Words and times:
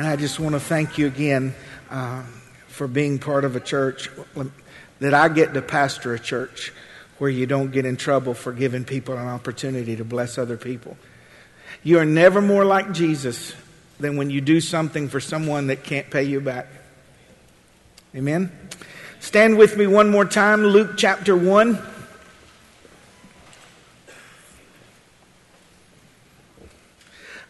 And 0.00 0.08
I 0.08 0.16
just 0.16 0.40
want 0.40 0.54
to 0.54 0.60
thank 0.60 0.96
you 0.96 1.06
again 1.06 1.54
uh, 1.90 2.22
for 2.68 2.88
being 2.88 3.18
part 3.18 3.44
of 3.44 3.54
a 3.54 3.60
church 3.60 4.08
that 4.98 5.12
I 5.12 5.28
get 5.28 5.52
to 5.52 5.60
pastor 5.60 6.14
a 6.14 6.18
church 6.18 6.72
where 7.18 7.28
you 7.28 7.44
don't 7.44 7.70
get 7.70 7.84
in 7.84 7.98
trouble 7.98 8.32
for 8.32 8.50
giving 8.50 8.86
people 8.86 9.18
an 9.18 9.26
opportunity 9.26 9.96
to 9.96 10.04
bless 10.06 10.38
other 10.38 10.56
people. 10.56 10.96
You 11.82 11.98
are 11.98 12.06
never 12.06 12.40
more 12.40 12.64
like 12.64 12.92
Jesus 12.92 13.54
than 13.98 14.16
when 14.16 14.30
you 14.30 14.40
do 14.40 14.62
something 14.62 15.06
for 15.10 15.20
someone 15.20 15.66
that 15.66 15.84
can't 15.84 16.08
pay 16.08 16.22
you 16.22 16.40
back. 16.40 16.68
Amen? 18.16 18.50
Stand 19.18 19.58
with 19.58 19.76
me 19.76 19.86
one 19.86 20.08
more 20.08 20.24
time, 20.24 20.64
Luke 20.64 20.92
chapter 20.96 21.36
1. 21.36 21.78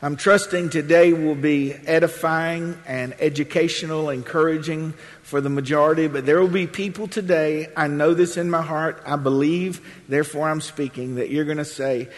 I'm 0.03 0.17
trusting 0.17 0.71
today 0.71 1.13
will 1.13 1.35
be 1.35 1.75
edifying 1.75 2.79
and 2.87 3.15
educational, 3.21 4.09
encouraging 4.09 4.95
for 5.23 5.43
the 5.43 5.51
majority, 5.51 6.07
but 6.07 6.25
there 6.25 6.41
will 6.41 6.49
be 6.49 6.67
people 6.67 7.07
today, 7.07 7.69
I 7.77 7.87
know 7.89 8.15
this 8.15 8.39
in 8.39 8.51
my 8.51 8.63
heart, 8.63 9.03
I 9.05 9.17
believe, 9.17 10.03
therefore 10.09 10.49
I'm 10.49 10.63
speaking, 10.63 11.17
that 11.17 11.29
you're 11.29 11.45
going 11.45 11.59
to 11.59 11.67
say, 11.67 12.09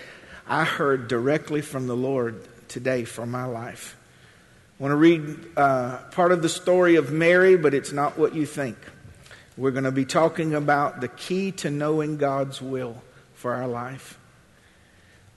I 0.46 0.62
heard 0.62 1.08
directly 1.08 1.60
from 1.60 1.88
the 1.88 1.96
Lord 1.96 2.46
today 2.68 3.02
for 3.02 3.26
my 3.26 3.46
life. 3.46 3.96
I 4.78 4.82
want 4.84 4.92
to 4.92 4.96
read 4.96 5.38
uh, 5.56 5.98
part 6.12 6.30
of 6.30 6.40
the 6.40 6.48
story 6.48 6.94
of 6.94 7.10
Mary, 7.10 7.56
but 7.56 7.74
it's 7.74 7.90
not 7.90 8.16
what 8.16 8.32
you 8.32 8.46
think. 8.46 8.76
We're 9.56 9.72
going 9.72 9.82
to 9.82 9.90
be 9.90 10.04
talking 10.04 10.54
about 10.54 11.00
the 11.00 11.08
key 11.08 11.50
to 11.52 11.68
knowing 11.68 12.16
God's 12.16 12.62
will 12.62 13.02
for 13.34 13.54
our 13.54 13.66
life. 13.66 14.20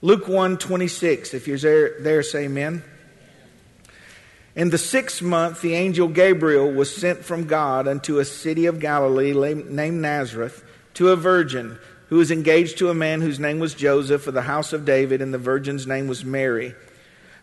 Luke 0.05 0.27
1 0.27 0.59
26, 0.59 1.34
if 1.34 1.48
you're 1.48 1.58
there, 1.58 2.00
there, 2.00 2.22
say 2.22 2.44
amen. 2.44 2.84
In 4.55 4.70
the 4.70 4.78
sixth 4.78 5.20
month, 5.23 5.64
the 5.64 5.73
angel 5.73 6.08
Gabriel 6.08 6.72
was 6.72 6.95
sent 6.95 7.26
from 7.26 7.48
God 7.48 7.88
unto 7.88 8.20
a 8.20 8.23
city 8.23 8.67
of 8.67 8.80
Galilee 8.80 9.34
named 9.34 10.02
Nazareth 10.02 10.64
to 10.94 11.09
a 11.09 11.16
virgin 11.16 11.80
who 12.09 12.17
was 12.17 12.30
engaged 12.30 12.78
to 12.78 12.92
a 12.92 12.94
man 12.94 13.20
whose 13.20 13.39
name 13.39 13.58
was 13.58 13.73
Joseph 13.73 14.28
of 14.28 14.36
the 14.36 14.44
house 14.44 14.73
of 14.73 14.86
David, 14.86 15.23
and 15.23 15.34
the 15.34 15.39
virgin's 15.39 15.88
name 15.88 16.08
was 16.08 16.23
Mary. 16.23 16.75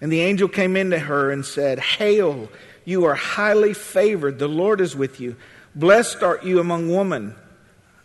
And 0.01 0.13
the 0.13 0.21
angel 0.21 0.47
came 0.47 0.77
into 0.77 1.01
her 1.01 1.33
and 1.33 1.45
said, 1.45 1.81
Hail, 1.81 2.49
you 2.85 3.07
are 3.07 3.17
highly 3.17 3.75
favored. 3.75 4.39
The 4.39 4.47
Lord 4.47 4.81
is 4.81 4.95
with 4.95 5.19
you. 5.19 5.35
Blessed 5.75 6.23
art 6.23 6.45
you 6.45 6.61
among 6.61 6.95
women 6.95 7.35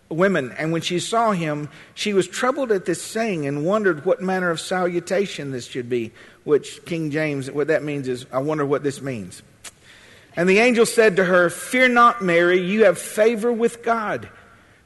women. 0.10 0.54
And 0.58 0.72
when 0.72 0.82
she 0.82 1.00
saw 1.00 1.32
him, 1.32 1.70
she 1.94 2.14
was 2.14 2.28
troubled 2.28 2.72
at 2.72 2.86
this 2.86 3.02
saying 3.02 3.46
and 3.46 3.66
wondered 3.66 4.06
what 4.06 4.22
manner 4.22 4.50
of 4.50 4.60
salutation 4.60 5.52
this 5.52 5.68
should 5.68 5.90
be, 5.90 6.12
which 6.44 6.84
King 6.86 7.12
James, 7.12 7.52
what 7.52 7.68
that 7.68 7.84
means 7.84 8.08
is, 8.08 8.26
I 8.32 8.40
wonder 8.40 8.66
what 8.66 8.84
this 8.84 9.02
means. 9.02 9.42
And 10.36 10.48
the 10.48 10.60
angel 10.60 10.86
said 10.86 11.16
to 11.16 11.26
her, 11.26 11.50
Fear 11.50 11.90
not, 11.90 12.22
Mary, 12.22 12.62
you 12.62 12.86
have 12.86 13.00
favor 13.00 13.52
with 13.52 13.84
God. 13.84 14.30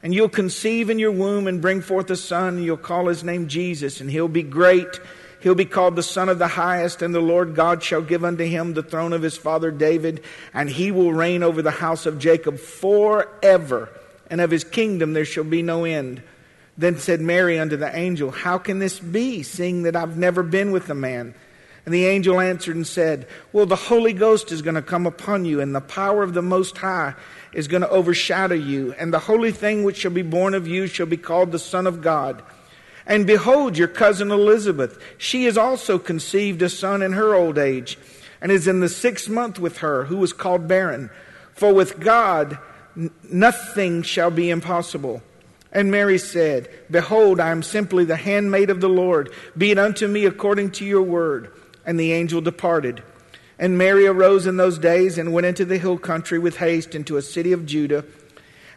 And 0.02 0.12
you'll 0.12 0.28
conceive 0.28 0.90
in 0.90 0.98
your 0.98 1.12
womb 1.12 1.46
and 1.46 1.62
bring 1.62 1.80
forth 1.80 2.10
a 2.10 2.16
son, 2.16 2.56
and 2.56 2.64
you'll 2.64 2.76
call 2.76 3.06
his 3.06 3.22
name 3.22 3.46
Jesus, 3.46 4.00
and 4.00 4.10
he'll 4.10 4.26
be 4.26 4.42
great. 4.42 4.98
He'll 5.40 5.54
be 5.54 5.64
called 5.64 5.94
the 5.94 6.02
Son 6.02 6.28
of 6.28 6.38
the 6.38 6.48
Highest, 6.48 7.02
and 7.02 7.14
the 7.14 7.20
Lord 7.20 7.54
God 7.54 7.82
shall 7.82 8.00
give 8.00 8.24
unto 8.24 8.44
him 8.44 8.74
the 8.74 8.82
throne 8.82 9.12
of 9.12 9.22
his 9.22 9.36
father 9.36 9.70
David, 9.70 10.22
and 10.54 10.68
he 10.68 10.90
will 10.90 11.12
reign 11.12 11.42
over 11.42 11.62
the 11.62 11.70
house 11.70 12.06
of 12.06 12.18
Jacob 12.18 12.58
forever 12.58 13.88
and 14.32 14.40
of 14.40 14.50
his 14.50 14.64
kingdom 14.64 15.12
there 15.12 15.26
shall 15.26 15.44
be 15.44 15.60
no 15.60 15.84
end. 15.84 16.22
Then 16.78 16.96
said 16.96 17.20
Mary 17.20 17.58
unto 17.58 17.76
the 17.76 17.94
angel, 17.94 18.30
How 18.30 18.56
can 18.56 18.78
this 18.78 18.98
be, 18.98 19.42
seeing 19.42 19.82
that 19.82 19.94
I've 19.94 20.16
never 20.16 20.42
been 20.42 20.72
with 20.72 20.88
a 20.88 20.94
man? 20.94 21.34
And 21.84 21.92
the 21.92 22.06
angel 22.06 22.40
answered 22.40 22.74
and 22.74 22.86
said, 22.86 23.28
Well, 23.52 23.66
the 23.66 23.76
Holy 23.76 24.14
Ghost 24.14 24.50
is 24.50 24.62
going 24.62 24.76
to 24.76 24.82
come 24.82 25.06
upon 25.06 25.44
you, 25.44 25.60
and 25.60 25.74
the 25.74 25.82
power 25.82 26.22
of 26.22 26.32
the 26.32 26.40
Most 26.40 26.78
High 26.78 27.12
is 27.52 27.68
going 27.68 27.82
to 27.82 27.90
overshadow 27.90 28.54
you, 28.54 28.94
and 28.94 29.12
the 29.12 29.18
holy 29.18 29.52
thing 29.52 29.84
which 29.84 29.98
shall 29.98 30.10
be 30.10 30.22
born 30.22 30.54
of 30.54 30.66
you 30.66 30.86
shall 30.86 31.04
be 31.04 31.18
called 31.18 31.52
the 31.52 31.58
Son 31.58 31.86
of 31.86 32.00
God. 32.00 32.42
And 33.04 33.26
behold, 33.26 33.76
your 33.76 33.88
cousin 33.88 34.30
Elizabeth, 34.30 34.98
she 35.18 35.44
is 35.44 35.58
also 35.58 35.98
conceived 35.98 36.62
a 36.62 36.70
son 36.70 37.02
in 37.02 37.12
her 37.12 37.34
old 37.34 37.58
age, 37.58 37.98
and 38.40 38.50
is 38.50 38.66
in 38.66 38.80
the 38.80 38.88
sixth 38.88 39.28
month 39.28 39.58
with 39.58 39.78
her, 39.78 40.04
who 40.04 40.16
was 40.16 40.32
called 40.32 40.66
barren. 40.66 41.10
For 41.52 41.74
with 41.74 42.00
God, 42.00 42.58
nothing 42.94 44.02
shall 44.02 44.30
be 44.30 44.50
impossible. 44.50 45.22
And 45.72 45.90
Mary 45.90 46.18
said, 46.18 46.68
Behold, 46.90 47.40
I 47.40 47.50
am 47.50 47.62
simply 47.62 48.04
the 48.04 48.16
handmaid 48.16 48.68
of 48.68 48.80
the 48.80 48.88
Lord. 48.88 49.32
Be 49.56 49.70
it 49.70 49.78
unto 49.78 50.06
me 50.06 50.26
according 50.26 50.72
to 50.72 50.84
your 50.84 51.02
word. 51.02 51.50
And 51.86 51.98
the 51.98 52.12
angel 52.12 52.40
departed. 52.40 53.02
And 53.58 53.78
Mary 53.78 54.06
arose 54.06 54.46
in 54.46 54.56
those 54.56 54.78
days 54.78 55.18
and 55.18 55.32
went 55.32 55.46
into 55.46 55.64
the 55.64 55.78
hill 55.78 55.98
country 55.98 56.38
with 56.38 56.56
haste 56.56 56.94
into 56.94 57.16
a 57.16 57.22
city 57.22 57.52
of 57.52 57.64
Judah, 57.64 58.04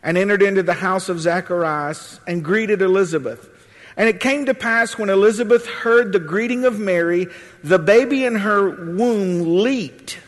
and 0.04 0.18
entered 0.18 0.42
into 0.42 0.64
the 0.64 0.74
house 0.74 1.10
of 1.10 1.20
Zacharias, 1.20 2.20
and 2.28 2.44
greeted 2.44 2.82
Elizabeth. 2.82 3.50
And 3.98 4.08
it 4.08 4.20
came 4.20 4.46
to 4.46 4.54
pass 4.54 4.98
when 4.98 5.10
Elizabeth 5.10 5.66
heard 5.66 6.12
the 6.12 6.20
greeting 6.20 6.66
of 6.66 6.80
Mary, 6.80 7.28
the 7.64 7.80
baby 7.80 8.26
in 8.26 8.36
her 8.36 8.70
womb 8.70 9.64
leaped, 9.64 10.20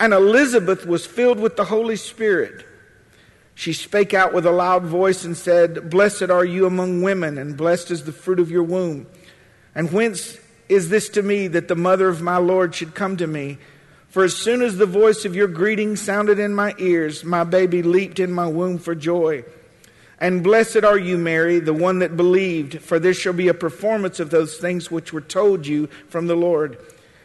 and 0.00 0.12
Elizabeth 0.12 0.86
was 0.86 1.04
filled 1.04 1.38
with 1.38 1.56
the 1.56 1.64
Holy 1.64 1.96
Spirit. 1.96 2.64
She 3.54 3.72
spake 3.72 4.14
out 4.14 4.32
with 4.32 4.46
a 4.46 4.50
loud 4.50 4.84
voice 4.84 5.24
and 5.24 5.36
said, 5.36 5.90
Blessed 5.90 6.30
are 6.30 6.44
you 6.44 6.66
among 6.66 7.02
women, 7.02 7.38
and 7.38 7.56
blessed 7.56 7.90
is 7.90 8.04
the 8.04 8.12
fruit 8.12 8.40
of 8.40 8.50
your 8.50 8.62
womb. 8.62 9.06
And 9.74 9.92
whence 9.92 10.38
is 10.68 10.88
this 10.88 11.08
to 11.10 11.22
me 11.22 11.48
that 11.48 11.68
the 11.68 11.76
mother 11.76 12.08
of 12.08 12.22
my 12.22 12.38
Lord 12.38 12.74
should 12.74 12.94
come 12.94 13.16
to 13.18 13.26
me? 13.26 13.58
For 14.08 14.24
as 14.24 14.36
soon 14.36 14.60
as 14.60 14.76
the 14.76 14.86
voice 14.86 15.24
of 15.24 15.34
your 15.34 15.48
greeting 15.48 15.96
sounded 15.96 16.38
in 16.38 16.54
my 16.54 16.74
ears, 16.78 17.24
my 17.24 17.44
baby 17.44 17.82
leaped 17.82 18.20
in 18.20 18.30
my 18.32 18.46
womb 18.46 18.78
for 18.78 18.94
joy. 18.94 19.44
And 20.18 20.42
blessed 20.42 20.84
are 20.84 20.98
you, 20.98 21.18
Mary, 21.18 21.58
the 21.58 21.72
one 21.72 21.98
that 21.98 22.16
believed, 22.16 22.80
for 22.80 22.98
there 22.98 23.14
shall 23.14 23.32
be 23.32 23.48
a 23.48 23.54
performance 23.54 24.20
of 24.20 24.30
those 24.30 24.56
things 24.56 24.90
which 24.90 25.12
were 25.12 25.20
told 25.20 25.66
you 25.66 25.88
from 26.08 26.26
the 26.26 26.36
Lord. 26.36 26.78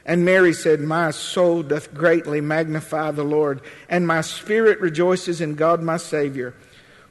And 0.08 0.24
Mary 0.24 0.54
said, 0.54 0.80
My 0.80 1.12
soul 1.12 1.64
doth 1.64 1.94
greatly 1.94 2.40
magnify 2.40 3.12
the 3.12 3.26
Lord, 3.26 3.60
and 3.90 4.08
my 4.08 4.22
spirit 4.22 4.80
rejoices 4.80 5.42
in 5.42 5.56
God 5.56 5.84
my 5.84 5.98
Savior. 5.98 6.56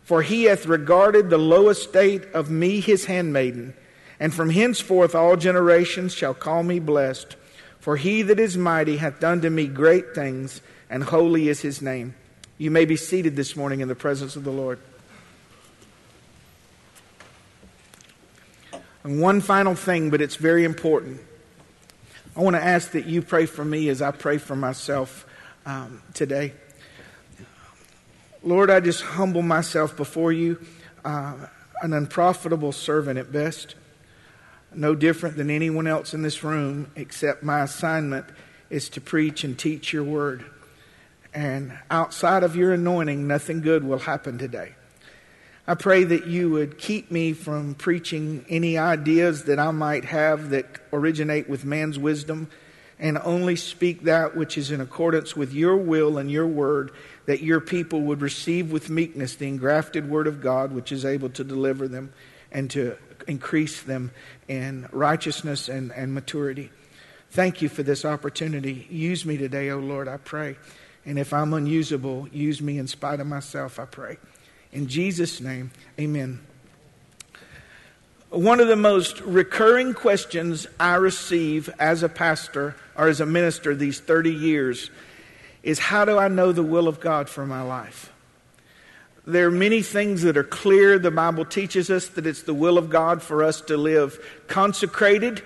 For 0.02 0.22
he 0.22 0.44
hath 0.44 0.64
regarded 0.64 1.28
the 1.28 1.36
low 1.36 1.68
estate 1.68 2.24
of 2.32 2.50
me 2.50 2.80
his 2.80 3.04
handmaiden, 3.04 3.74
and 4.18 4.32
from 4.32 4.48
henceforth 4.48 5.14
all 5.14 5.36
generations 5.36 6.14
shall 6.14 6.32
call 6.32 6.62
me 6.62 6.78
blessed. 6.78 7.36
For 7.80 7.98
he 7.98 8.22
that 8.22 8.40
is 8.40 8.56
mighty 8.56 8.96
hath 8.96 9.20
done 9.20 9.42
to 9.42 9.50
me 9.50 9.66
great 9.66 10.14
things, 10.14 10.62
and 10.88 11.04
holy 11.04 11.50
is 11.50 11.60
his 11.60 11.82
name. 11.82 12.14
You 12.56 12.70
may 12.70 12.86
be 12.86 12.96
seated 12.96 13.36
this 13.36 13.56
morning 13.56 13.80
in 13.80 13.88
the 13.88 13.94
presence 13.94 14.36
of 14.36 14.44
the 14.44 14.50
Lord. 14.50 14.78
And 19.04 19.20
one 19.20 19.42
final 19.42 19.74
thing, 19.74 20.08
but 20.08 20.22
it's 20.22 20.36
very 20.36 20.64
important. 20.64 21.20
I 22.36 22.40
want 22.40 22.54
to 22.54 22.62
ask 22.62 22.90
that 22.90 23.06
you 23.06 23.22
pray 23.22 23.46
for 23.46 23.64
me 23.64 23.88
as 23.88 24.02
I 24.02 24.10
pray 24.10 24.36
for 24.36 24.54
myself 24.54 25.24
um, 25.64 26.02
today. 26.12 26.52
Lord, 28.42 28.68
I 28.68 28.80
just 28.80 29.00
humble 29.00 29.40
myself 29.40 29.96
before 29.96 30.32
you, 30.32 30.60
uh, 31.02 31.34
an 31.80 31.94
unprofitable 31.94 32.72
servant 32.72 33.18
at 33.18 33.32
best, 33.32 33.74
no 34.74 34.94
different 34.94 35.38
than 35.38 35.48
anyone 35.48 35.86
else 35.86 36.12
in 36.12 36.20
this 36.20 36.44
room, 36.44 36.90
except 36.94 37.42
my 37.42 37.62
assignment 37.62 38.26
is 38.68 38.90
to 38.90 39.00
preach 39.00 39.42
and 39.42 39.58
teach 39.58 39.94
your 39.94 40.04
word. 40.04 40.44
And 41.32 41.72
outside 41.90 42.42
of 42.42 42.54
your 42.54 42.74
anointing, 42.74 43.26
nothing 43.26 43.62
good 43.62 43.82
will 43.82 44.00
happen 44.00 44.36
today. 44.36 44.74
I 45.68 45.74
pray 45.74 46.04
that 46.04 46.26
you 46.26 46.50
would 46.50 46.78
keep 46.78 47.10
me 47.10 47.32
from 47.32 47.74
preaching 47.74 48.44
any 48.48 48.78
ideas 48.78 49.44
that 49.44 49.58
I 49.58 49.72
might 49.72 50.04
have 50.04 50.50
that 50.50 50.66
originate 50.92 51.48
with 51.48 51.64
man's 51.64 51.98
wisdom 51.98 52.48
and 53.00 53.18
only 53.24 53.56
speak 53.56 54.04
that 54.04 54.36
which 54.36 54.56
is 54.56 54.70
in 54.70 54.80
accordance 54.80 55.34
with 55.34 55.52
your 55.52 55.76
will 55.76 56.18
and 56.18 56.30
your 56.30 56.46
word, 56.46 56.92
that 57.26 57.42
your 57.42 57.60
people 57.60 58.02
would 58.02 58.22
receive 58.22 58.70
with 58.70 58.88
meekness 58.88 59.34
the 59.34 59.48
engrafted 59.48 60.08
word 60.08 60.28
of 60.28 60.40
God, 60.40 60.72
which 60.72 60.92
is 60.92 61.04
able 61.04 61.30
to 61.30 61.42
deliver 61.42 61.88
them 61.88 62.12
and 62.52 62.70
to 62.70 62.96
increase 63.26 63.82
them 63.82 64.12
in 64.46 64.88
righteousness 64.92 65.68
and, 65.68 65.90
and 65.92 66.14
maturity. 66.14 66.70
Thank 67.30 67.60
you 67.60 67.68
for 67.68 67.82
this 67.82 68.04
opportunity. 68.04 68.86
Use 68.88 69.26
me 69.26 69.36
today, 69.36 69.68
O 69.70 69.76
oh 69.76 69.80
Lord, 69.80 70.06
I 70.06 70.16
pray. 70.16 70.56
And 71.04 71.18
if 71.18 71.32
I'm 71.32 71.52
unusable, 71.52 72.28
use 72.32 72.62
me 72.62 72.78
in 72.78 72.86
spite 72.86 73.18
of 73.18 73.26
myself, 73.26 73.80
I 73.80 73.84
pray. 73.84 74.16
In 74.76 74.88
Jesus' 74.88 75.40
name, 75.40 75.70
amen. 75.98 76.38
One 78.28 78.60
of 78.60 78.68
the 78.68 78.76
most 78.76 79.22
recurring 79.22 79.94
questions 79.94 80.66
I 80.78 80.96
receive 80.96 81.70
as 81.78 82.02
a 82.02 82.10
pastor 82.10 82.76
or 82.94 83.08
as 83.08 83.22
a 83.22 83.24
minister 83.24 83.74
these 83.74 84.00
30 84.00 84.34
years 84.34 84.90
is 85.62 85.78
how 85.78 86.04
do 86.04 86.18
I 86.18 86.28
know 86.28 86.52
the 86.52 86.62
will 86.62 86.88
of 86.88 87.00
God 87.00 87.30
for 87.30 87.46
my 87.46 87.62
life? 87.62 88.12
There 89.26 89.46
are 89.46 89.50
many 89.50 89.80
things 89.80 90.20
that 90.24 90.36
are 90.36 90.44
clear. 90.44 90.98
The 90.98 91.10
Bible 91.10 91.46
teaches 91.46 91.88
us 91.88 92.08
that 92.08 92.26
it's 92.26 92.42
the 92.42 92.52
will 92.52 92.76
of 92.76 92.90
God 92.90 93.22
for 93.22 93.42
us 93.42 93.62
to 93.62 93.78
live 93.78 94.22
consecrated, 94.46 95.42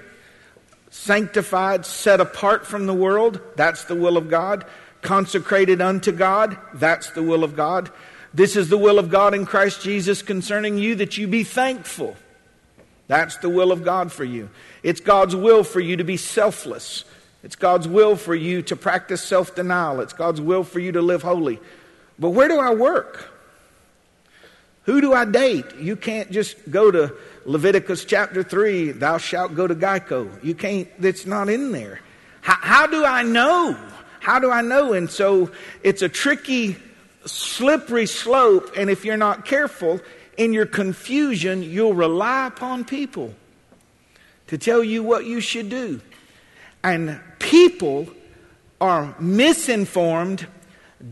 sanctified, 0.90 1.86
set 1.86 2.20
apart 2.20 2.66
from 2.66 2.86
the 2.86 2.94
world. 2.94 3.40
That's 3.54 3.84
the 3.84 3.94
will 3.94 4.16
of 4.16 4.28
God. 4.28 4.64
Consecrated 5.02 5.80
unto 5.80 6.10
God. 6.10 6.58
That's 6.74 7.10
the 7.10 7.22
will 7.22 7.44
of 7.44 7.54
God. 7.54 7.92
This 8.32 8.56
is 8.56 8.68
the 8.68 8.78
will 8.78 8.98
of 8.98 9.10
God 9.10 9.34
in 9.34 9.44
Christ 9.44 9.82
Jesus 9.82 10.22
concerning 10.22 10.78
you 10.78 10.94
that 10.96 11.18
you 11.18 11.26
be 11.26 11.44
thankful. 11.44 12.16
That's 13.08 13.36
the 13.38 13.48
will 13.48 13.72
of 13.72 13.84
God 13.84 14.12
for 14.12 14.24
you. 14.24 14.50
It's 14.82 15.00
God's 15.00 15.34
will 15.34 15.64
for 15.64 15.80
you 15.80 15.96
to 15.96 16.04
be 16.04 16.16
selfless. 16.16 17.04
It's 17.42 17.56
God's 17.56 17.88
will 17.88 18.14
for 18.16 18.34
you 18.34 18.62
to 18.62 18.76
practice 18.76 19.22
self 19.22 19.54
denial. 19.54 20.00
It's 20.00 20.12
God's 20.12 20.40
will 20.40 20.62
for 20.62 20.78
you 20.78 20.92
to 20.92 21.02
live 21.02 21.22
holy. 21.22 21.58
But 22.18 22.30
where 22.30 22.48
do 22.48 22.58
I 22.60 22.72
work? 22.74 23.32
Who 24.84 25.00
do 25.00 25.12
I 25.12 25.24
date? 25.24 25.64
You 25.78 25.96
can't 25.96 26.30
just 26.30 26.56
go 26.70 26.90
to 26.90 27.14
Leviticus 27.44 28.04
chapter 28.04 28.42
3, 28.42 28.92
thou 28.92 29.18
shalt 29.18 29.54
go 29.54 29.66
to 29.66 29.74
Geico. 29.74 30.42
You 30.44 30.54
can't, 30.54 30.88
that's 31.00 31.26
not 31.26 31.48
in 31.48 31.72
there. 31.72 32.00
How, 32.42 32.56
how 32.60 32.86
do 32.86 33.04
I 33.04 33.22
know? 33.22 33.76
How 34.20 34.38
do 34.38 34.50
I 34.50 34.60
know? 34.60 34.92
And 34.92 35.10
so 35.10 35.50
it's 35.82 36.02
a 36.02 36.08
tricky, 36.08 36.76
slippery 37.26 38.06
slope. 38.06 38.72
And 38.76 38.90
if 38.90 39.04
you're 39.04 39.16
not 39.16 39.44
careful, 39.44 40.00
in 40.36 40.54
your 40.54 40.66
confusion, 40.66 41.62
you'll 41.62 41.92
rely 41.92 42.46
upon 42.46 42.84
people 42.84 43.34
to 44.46 44.56
tell 44.56 44.82
you 44.82 45.02
what 45.02 45.26
you 45.26 45.40
should 45.40 45.68
do. 45.68 46.00
And 46.82 47.20
people 47.38 48.08
are 48.80 49.14
misinformed, 49.20 50.46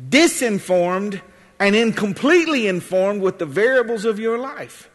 disinformed, 0.09 1.21
and 1.61 1.77
incompletely 1.77 2.69
informed 2.69 3.21
with 3.21 3.39
the 3.39 3.45
variables 3.45 4.07
of 4.07 4.19
your 4.19 4.39
life. 4.39 4.89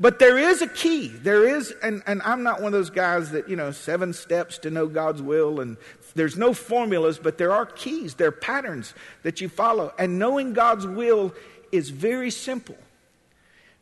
But 0.00 0.18
there 0.18 0.38
is 0.38 0.60
a 0.60 0.66
key. 0.66 1.06
There 1.06 1.56
is, 1.56 1.72
and, 1.82 2.02
and 2.06 2.20
I'm 2.22 2.42
not 2.42 2.60
one 2.60 2.68
of 2.68 2.72
those 2.72 2.90
guys 2.90 3.30
that, 3.30 3.48
you 3.48 3.54
know, 3.54 3.70
seven 3.70 4.12
steps 4.12 4.58
to 4.58 4.70
know 4.70 4.88
God's 4.88 5.22
will, 5.22 5.60
and 5.60 5.76
there's 6.14 6.36
no 6.36 6.52
formulas, 6.52 7.18
but 7.18 7.38
there 7.38 7.52
are 7.52 7.66
keys, 7.66 8.14
there 8.14 8.28
are 8.28 8.32
patterns 8.32 8.94
that 9.22 9.40
you 9.40 9.48
follow. 9.48 9.92
And 9.98 10.18
knowing 10.18 10.52
God's 10.52 10.86
will 10.86 11.34
is 11.70 11.90
very 11.90 12.30
simple. 12.30 12.76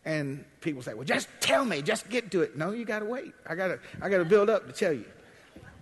And 0.04 0.44
people 0.60 0.82
say, 0.82 0.94
well, 0.94 1.04
just 1.04 1.28
tell 1.40 1.64
me, 1.64 1.82
just 1.82 2.08
get 2.08 2.30
to 2.30 2.42
it. 2.42 2.56
No, 2.56 2.70
you 2.70 2.84
got 2.84 3.00
to 3.00 3.04
wait. 3.04 3.34
I 3.46 3.54
got 3.54 3.68
to 3.68 3.78
I 4.00 4.08
got 4.08 4.18
to 4.18 4.24
build 4.24 4.48
up 4.48 4.66
to 4.66 4.72
tell 4.72 4.92
you. 4.92 5.04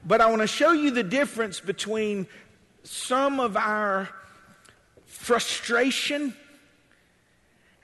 But 0.04 0.20
I 0.20 0.26
want 0.26 0.42
to 0.42 0.48
show 0.48 0.72
you 0.72 0.90
the 0.90 1.02
difference 1.02 1.60
between 1.60 2.26
some 2.82 3.40
of 3.40 3.56
our 3.56 4.08
frustration 5.06 6.34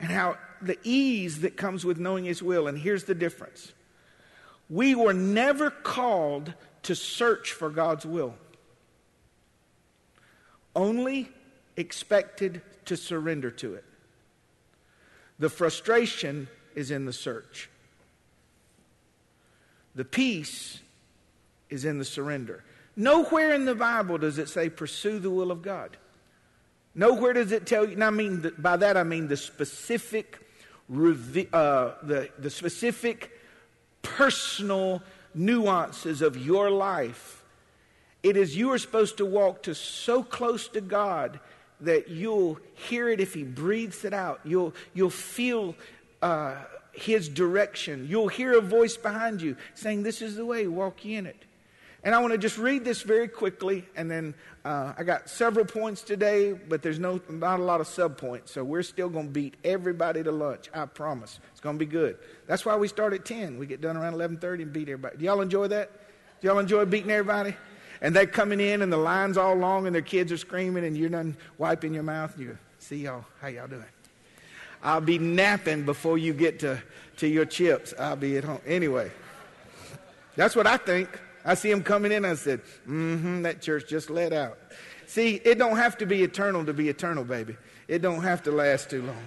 and 0.00 0.11
how 0.11 0.37
the 0.61 0.78
ease 0.82 1.40
that 1.40 1.56
comes 1.56 1.84
with 1.84 1.99
knowing 1.99 2.25
His 2.25 2.43
will. 2.43 2.66
And 2.66 2.78
here's 2.78 3.05
the 3.05 3.14
difference 3.14 3.72
we 4.70 4.94
were 4.94 5.12
never 5.12 5.70
called 5.70 6.55
to 6.84 6.94
search 6.94 7.52
for 7.52 7.70
God's 7.70 8.06
will, 8.06 8.34
only 10.75 11.29
expected 11.76 12.62
to 12.87 12.97
surrender 12.97 13.50
to 13.50 13.75
it. 13.75 13.85
The 15.38 15.49
frustration 15.49 16.49
is 16.75 16.91
in 16.91 17.06
the 17.06 17.12
search. 17.12 17.69
The 19.94 20.05
peace 20.05 20.81
is 21.71 21.85
in 21.85 21.99
the 21.99 22.05
surrender. 22.05 22.65
Nowhere 22.97 23.53
in 23.53 23.65
the 23.65 23.75
Bible 23.75 24.19
does 24.19 24.38
it 24.38 24.49
say 24.49 24.69
pursue 24.69 25.19
the 25.19 25.31
will 25.31 25.50
of 25.50 25.62
God. 25.62 25.97
Nowhere 26.94 27.32
does 27.32 27.50
it 27.50 27.67
tell 27.67 27.85
you. 27.85 27.94
And 27.94 28.05
I 28.05 28.11
mean 28.11 28.53
by 28.59 28.76
that 28.76 28.97
I 28.97 29.03
mean 29.03 29.26
the 29.26 29.37
specific, 29.37 30.38
uh, 30.88 31.93
the 32.03 32.29
the 32.38 32.50
specific 32.50 33.32
personal 34.03 35.03
nuances 35.35 36.23
of 36.23 36.37
your 36.37 36.71
life. 36.71 37.44
It 38.25 38.37
is 38.37 38.56
you 38.56 38.73
are 38.73 38.79
supposed 38.79 39.19
to 39.19 39.25
walk 39.25 39.62
to 39.65 39.75
so 39.75 40.25
close 40.25 40.67
to 40.69 40.81
God 40.81 41.38
that 41.81 42.09
you'll 42.09 42.59
hear 42.75 43.09
it 43.09 43.21
if 43.21 43.35
He 43.35 43.44
breathes 43.44 44.05
it 44.05 44.12
out. 44.12 44.41
You'll 44.43 44.75
you'll 44.94 45.11
feel. 45.11 45.76
Uh, 46.21 46.56
his 46.94 47.29
direction. 47.29 48.06
You'll 48.09 48.29
hear 48.29 48.56
a 48.56 48.61
voice 48.61 48.97
behind 48.97 49.43
you 49.43 49.56
saying, 49.75 50.03
This 50.05 50.23
is 50.23 50.37
the 50.37 50.47
way, 50.47 50.67
walk 50.67 51.05
in 51.05 51.26
it. 51.26 51.44
And 52.05 52.15
I 52.15 52.19
want 52.19 52.32
to 52.32 52.38
just 52.38 52.59
read 52.59 52.85
this 52.85 53.00
very 53.00 53.29
quickly, 53.29 53.87
and 53.97 54.11
then 54.11 54.35
uh, 54.62 54.93
I 54.97 55.05
got 55.05 55.31
several 55.31 55.65
points 55.65 56.03
today, 56.03 56.53
but 56.53 56.82
there's 56.82 56.99
no 56.99 57.19
not 57.31 57.61
a 57.61 57.62
lot 57.62 57.81
of 57.81 57.87
sub 57.87 58.19
points, 58.19 58.53
so 58.53 58.62
we're 58.62 58.82
still 58.82 59.09
going 59.09 59.26
to 59.26 59.32
beat 59.32 59.55
everybody 59.65 60.23
to 60.23 60.31
lunch. 60.31 60.69
I 60.75 60.85
promise. 60.85 61.41
It's 61.53 61.61
going 61.61 61.76
to 61.76 61.79
be 61.79 61.91
good. 61.91 62.19
That's 62.47 62.67
why 62.67 62.76
we 62.76 62.88
start 62.88 63.15
at 63.15 63.25
ten. 63.25 63.59
We 63.59 63.65
get 63.65 63.81
done 63.81 63.97
around 63.97 64.12
eleven 64.12 64.37
thirty 64.37 64.65
and 64.65 64.73
beat 64.73 64.91
everybody. 64.91 65.17
Do 65.17 65.25
y'all 65.25 65.41
enjoy 65.41 65.69
that? 65.69 65.91
Do 66.43 66.49
y'all 66.49 66.59
enjoy 66.59 66.85
beating 66.85 67.11
everybody? 67.11 67.56
And 68.05 68.15
they're 68.15 68.27
coming 68.27 68.61
in, 68.61 68.83
and 68.83 68.93
the 68.93 68.99
line's 68.99 69.39
all 69.39 69.55
long, 69.55 69.87
and 69.87 69.95
their 69.95 70.03
kids 70.03 70.31
are 70.31 70.37
screaming, 70.37 70.85
and 70.85 70.95
you're 70.95 71.09
done 71.09 71.39
wiping 71.56 71.95
your 71.95 72.03
mouth. 72.03 72.37
And 72.37 72.45
you 72.45 72.59
see 72.79 72.97
y'all. 72.97 73.25
How 73.41 73.49
y'all 73.49 73.67
doing? 73.67 73.83
I'll 74.83 75.01
be 75.01 75.19
napping 75.19 75.87
before 75.87 76.19
you 76.19 76.35
get 76.35 76.61
to, 76.61 76.83
to 77.17 77.27
your 77.27 77.47
chips. 77.47 77.95
I'll 77.99 78.15
be 78.15 78.37
at 78.37 78.45
home. 78.45 78.61
Anyway, 78.67 79.11
that's 80.37 80.55
what 80.55 80.67
I 80.67 80.77
think. 80.77 81.09
I 81.47 81.55
see 81.55 81.71
them 81.71 81.83
coming 81.83 82.12
in. 82.12 82.27
I 82.27 82.35
said, 82.35 82.61
mm-hmm, 82.87 83.41
that 83.41 83.62
church 83.62 83.89
just 83.89 84.11
let 84.11 84.35
out. 84.35 84.59
See, 85.07 85.41
it 85.43 85.57
don't 85.57 85.79
have 85.79 85.97
to 85.97 86.05
be 86.05 86.23
eternal 86.23 86.62
to 86.67 86.75
be 86.75 86.91
eternal, 86.91 87.25
baby. 87.25 87.57
It 87.89 88.03
don't 88.03 88.23
have 88.23 88.43
to 88.43 88.50
last 88.50 88.91
too 88.91 89.00
long. 89.00 89.25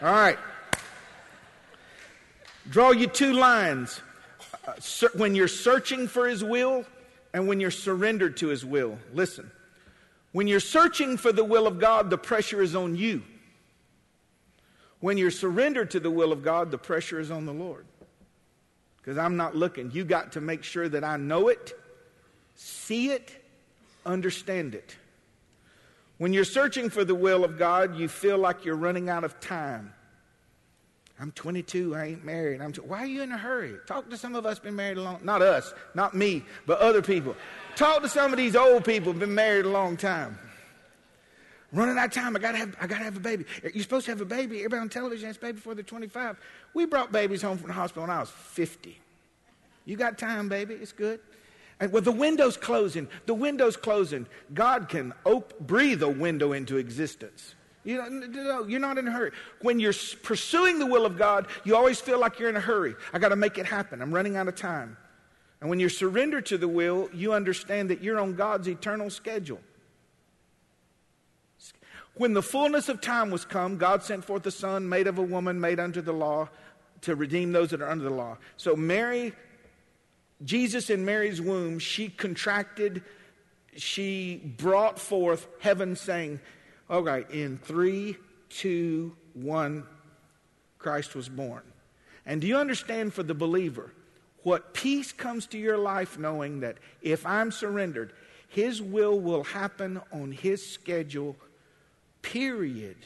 All 0.00 0.14
right. 0.14 0.38
Draw 2.70 2.92
you 2.92 3.06
two 3.06 3.34
lines. 3.34 4.00
Uh, 4.66 4.72
when 5.16 5.34
you're 5.34 5.46
searching 5.46 6.08
for 6.08 6.26
his 6.26 6.42
will 6.42 6.86
and 7.36 7.46
when 7.46 7.60
you're 7.60 7.70
surrendered 7.70 8.38
to 8.38 8.48
his 8.48 8.64
will. 8.64 8.98
Listen. 9.12 9.50
When 10.32 10.46
you're 10.46 10.58
searching 10.58 11.18
for 11.18 11.32
the 11.32 11.44
will 11.44 11.66
of 11.66 11.78
God, 11.78 12.08
the 12.08 12.16
pressure 12.16 12.62
is 12.62 12.74
on 12.74 12.96
you. 12.96 13.24
When 15.00 15.18
you're 15.18 15.30
surrendered 15.30 15.90
to 15.90 16.00
the 16.00 16.10
will 16.10 16.32
of 16.32 16.42
God, 16.42 16.70
the 16.70 16.78
pressure 16.78 17.20
is 17.20 17.30
on 17.30 17.44
the 17.44 17.52
Lord 17.52 17.84
because 18.96 19.18
I'm 19.18 19.36
not 19.36 19.54
looking. 19.54 19.90
You 19.90 20.02
got 20.02 20.32
to 20.32 20.40
make 20.40 20.64
sure 20.64 20.88
that 20.88 21.04
I 21.04 21.18
know 21.18 21.48
it, 21.48 21.78
see 22.54 23.10
it, 23.10 23.30
understand 24.06 24.74
it. 24.74 24.96
When 26.16 26.32
you're 26.32 26.42
searching 26.42 26.88
for 26.88 27.04
the 27.04 27.14
will 27.14 27.44
of 27.44 27.58
God, 27.58 27.98
you 27.98 28.08
feel 28.08 28.38
like 28.38 28.64
you're 28.64 28.76
running 28.76 29.10
out 29.10 29.24
of 29.24 29.40
time. 29.40 29.92
I'm 31.18 31.32
22, 31.32 31.94
I 31.94 32.04
ain't 32.06 32.24
married. 32.24 32.60
I'm 32.60 32.72
t- 32.72 32.82
Why 32.82 32.98
are 32.98 33.06
you 33.06 33.22
in 33.22 33.32
a 33.32 33.38
hurry? 33.38 33.76
Talk 33.86 34.10
to 34.10 34.18
some 34.18 34.34
of 34.34 34.44
us 34.44 34.58
been 34.58 34.76
married 34.76 34.98
a 34.98 35.02
long 35.02 35.18
not 35.22 35.40
us, 35.40 35.72
not 35.94 36.14
me, 36.14 36.44
but 36.66 36.78
other 36.78 37.00
people. 37.00 37.34
Talk 37.74 38.02
to 38.02 38.08
some 38.08 38.32
of 38.32 38.36
these 38.36 38.54
old 38.54 38.84
people 38.84 39.12
been 39.14 39.34
married 39.34 39.64
a 39.64 39.70
long 39.70 39.96
time. 39.96 40.38
Running 41.72 41.96
out 41.98 42.06
of 42.06 42.12
time, 42.12 42.36
I 42.36 42.38
gotta 42.38 42.58
have 42.58 42.76
I 42.80 42.86
gotta 42.86 43.04
have 43.04 43.16
a 43.16 43.20
baby. 43.20 43.44
You're 43.62 43.82
supposed 43.82 44.04
to 44.06 44.12
have 44.12 44.20
a 44.20 44.26
baby. 44.26 44.58
Everybody 44.58 44.80
on 44.80 44.88
television 44.90 45.26
has 45.26 45.36
a 45.36 45.40
baby 45.40 45.52
before 45.54 45.74
they're 45.74 45.84
25. 45.84 46.38
We 46.74 46.84
brought 46.84 47.12
babies 47.12 47.42
home 47.42 47.56
from 47.58 47.68
the 47.68 47.74
hospital 47.74 48.02
when 48.02 48.10
I 48.10 48.20
was 48.20 48.30
50. 48.30 48.98
You 49.86 49.96
got 49.96 50.18
time, 50.18 50.48
baby. 50.48 50.74
It's 50.74 50.92
good. 50.92 51.20
And 51.80 51.92
well, 51.92 52.02
the 52.02 52.12
window's 52.12 52.56
closing. 52.56 53.08
The 53.26 53.34
window's 53.34 53.76
closing. 53.76 54.26
God 54.54 54.88
can 54.88 55.12
op- 55.24 55.58
breathe 55.60 56.02
a 56.02 56.08
window 56.08 56.52
into 56.52 56.76
existence. 56.76 57.54
You 57.86 57.98
know, 57.98 58.66
you're 58.66 58.80
not 58.80 58.98
in 58.98 59.06
a 59.06 59.12
hurry. 59.12 59.30
When 59.62 59.78
you're 59.78 59.94
pursuing 60.24 60.80
the 60.80 60.86
will 60.86 61.06
of 61.06 61.16
God, 61.16 61.46
you 61.62 61.76
always 61.76 62.00
feel 62.00 62.18
like 62.18 62.40
you're 62.40 62.48
in 62.48 62.56
a 62.56 62.60
hurry. 62.60 62.96
I 63.12 63.20
got 63.20 63.28
to 63.28 63.36
make 63.36 63.58
it 63.58 63.66
happen. 63.66 64.02
I'm 64.02 64.12
running 64.12 64.36
out 64.36 64.48
of 64.48 64.56
time. 64.56 64.96
And 65.60 65.70
when 65.70 65.78
you 65.78 65.88
surrender 65.88 66.40
to 66.40 66.58
the 66.58 66.66
will, 66.66 67.08
you 67.14 67.32
understand 67.32 67.90
that 67.90 68.02
you're 68.02 68.18
on 68.18 68.34
God's 68.34 68.66
eternal 68.68 69.08
schedule. 69.08 69.60
When 72.14 72.32
the 72.32 72.42
fullness 72.42 72.88
of 72.88 73.00
time 73.00 73.30
was 73.30 73.44
come, 73.44 73.78
God 73.78 74.02
sent 74.02 74.24
forth 74.24 74.44
a 74.46 74.50
son 74.50 74.88
made 74.88 75.06
of 75.06 75.18
a 75.18 75.22
woman, 75.22 75.60
made 75.60 75.78
under 75.78 76.02
the 76.02 76.12
law, 76.12 76.48
to 77.02 77.14
redeem 77.14 77.52
those 77.52 77.70
that 77.70 77.80
are 77.80 77.88
under 77.88 78.04
the 78.04 78.10
law. 78.10 78.36
So, 78.56 78.74
Mary, 78.74 79.32
Jesus 80.44 80.90
in 80.90 81.04
Mary's 81.04 81.40
womb, 81.40 81.78
she 81.78 82.08
contracted, 82.08 83.04
she 83.76 84.54
brought 84.56 84.98
forth 84.98 85.46
heaven 85.60 85.94
saying, 85.94 86.40
Okay, 86.90 87.24
in 87.32 87.58
three, 87.58 88.16
two, 88.48 89.16
one, 89.34 89.84
Christ 90.78 91.14
was 91.14 91.28
born. 91.28 91.62
And 92.24 92.40
do 92.40 92.46
you 92.46 92.56
understand 92.56 93.12
for 93.12 93.22
the 93.22 93.34
believer 93.34 93.92
what 94.42 94.74
peace 94.74 95.12
comes 95.12 95.46
to 95.46 95.58
your 95.58 95.78
life 95.78 96.18
knowing 96.18 96.60
that 96.60 96.76
if 97.02 97.26
I'm 97.26 97.50
surrendered, 97.50 98.12
His 98.48 98.80
will 98.80 99.18
will 99.18 99.42
happen 99.42 100.00
on 100.12 100.30
His 100.32 100.64
schedule 100.64 101.36
Period. 102.22 102.96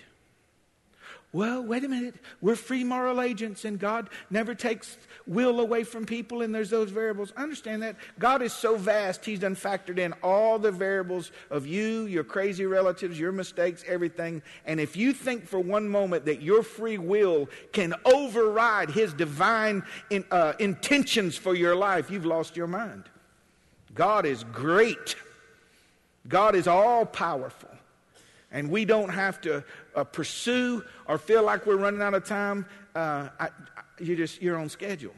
Well, 1.33 1.63
wait 1.63 1.85
a 1.85 1.89
minute. 1.89 2.17
We're 2.41 2.57
free 2.57 2.83
moral 2.83 3.21
agents, 3.21 3.65
and 3.65 3.79
God 3.79 4.11
never 4.31 4.53
takes 4.53 4.97
will 5.29 5.61
away 5.61 5.85
from 5.85 6.05
people, 6.05 6.43
and 6.43 6.53
there's 6.53 6.71
those 6.71 6.91
variables. 6.91 7.33
Understand 7.37 7.83
that. 7.83 7.95
God 8.19 8.43
is 8.43 8.53
so 8.53 8.77
vast, 8.77 9.25
He's 9.25 9.39
done 9.39 9.55
factored 9.55 9.99
in 9.99 10.13
all 10.25 10.59
the 10.59 10.73
variables 10.73 11.31
of 11.49 11.69
you, 11.69 12.07
your 12.07 12.25
crazy 12.25 12.67
relatives, 12.67 13.19
your 13.19 13.31
mistakes, 13.31 13.85
everything. 13.87 14.43
And 14.67 14.81
if 14.81 14.97
you 14.97 15.13
think 15.13 15.47
for 15.47 15.61
one 15.61 15.89
moment 15.89 16.25
that 16.25 16.43
your 16.43 16.65
free 16.65 16.99
will 16.99 17.49
can 17.73 17.95
override 18.05 18.91
His 18.91 19.13
divine 19.13 19.85
in, 20.11 20.25
uh, 20.33 20.55
intentions 20.59 21.37
for 21.37 21.55
your 21.55 21.77
life, 21.77 22.11
you've 22.11 22.27
lost 22.27 22.57
your 22.57 22.67
mind. 22.67 23.05
God 23.95 24.27
is 24.27 24.43
great. 24.53 25.15
God 26.27 26.57
is 26.57 26.67
all 26.67 27.07
powerful. 27.07 27.70
And 28.53 28.71
we 28.71 28.85
don't 28.85 29.11
have 29.11 29.41
to 29.43 29.65
uh, 29.95 30.05
pursue 30.05 30.85
or 31.07 31.19
feel 31.19 31.45
like 31.45 31.67
we're 31.67 31.77
running 31.77 32.03
out 32.03 32.15
of 32.15 32.25
time. 32.25 32.67
Uh, 32.95 33.29
I, 33.39 33.45
I, 33.47 33.51
you're 34.01 34.17
just 34.17 34.43
your 34.43 34.57
own 34.57 34.69
schedule. 34.69 35.15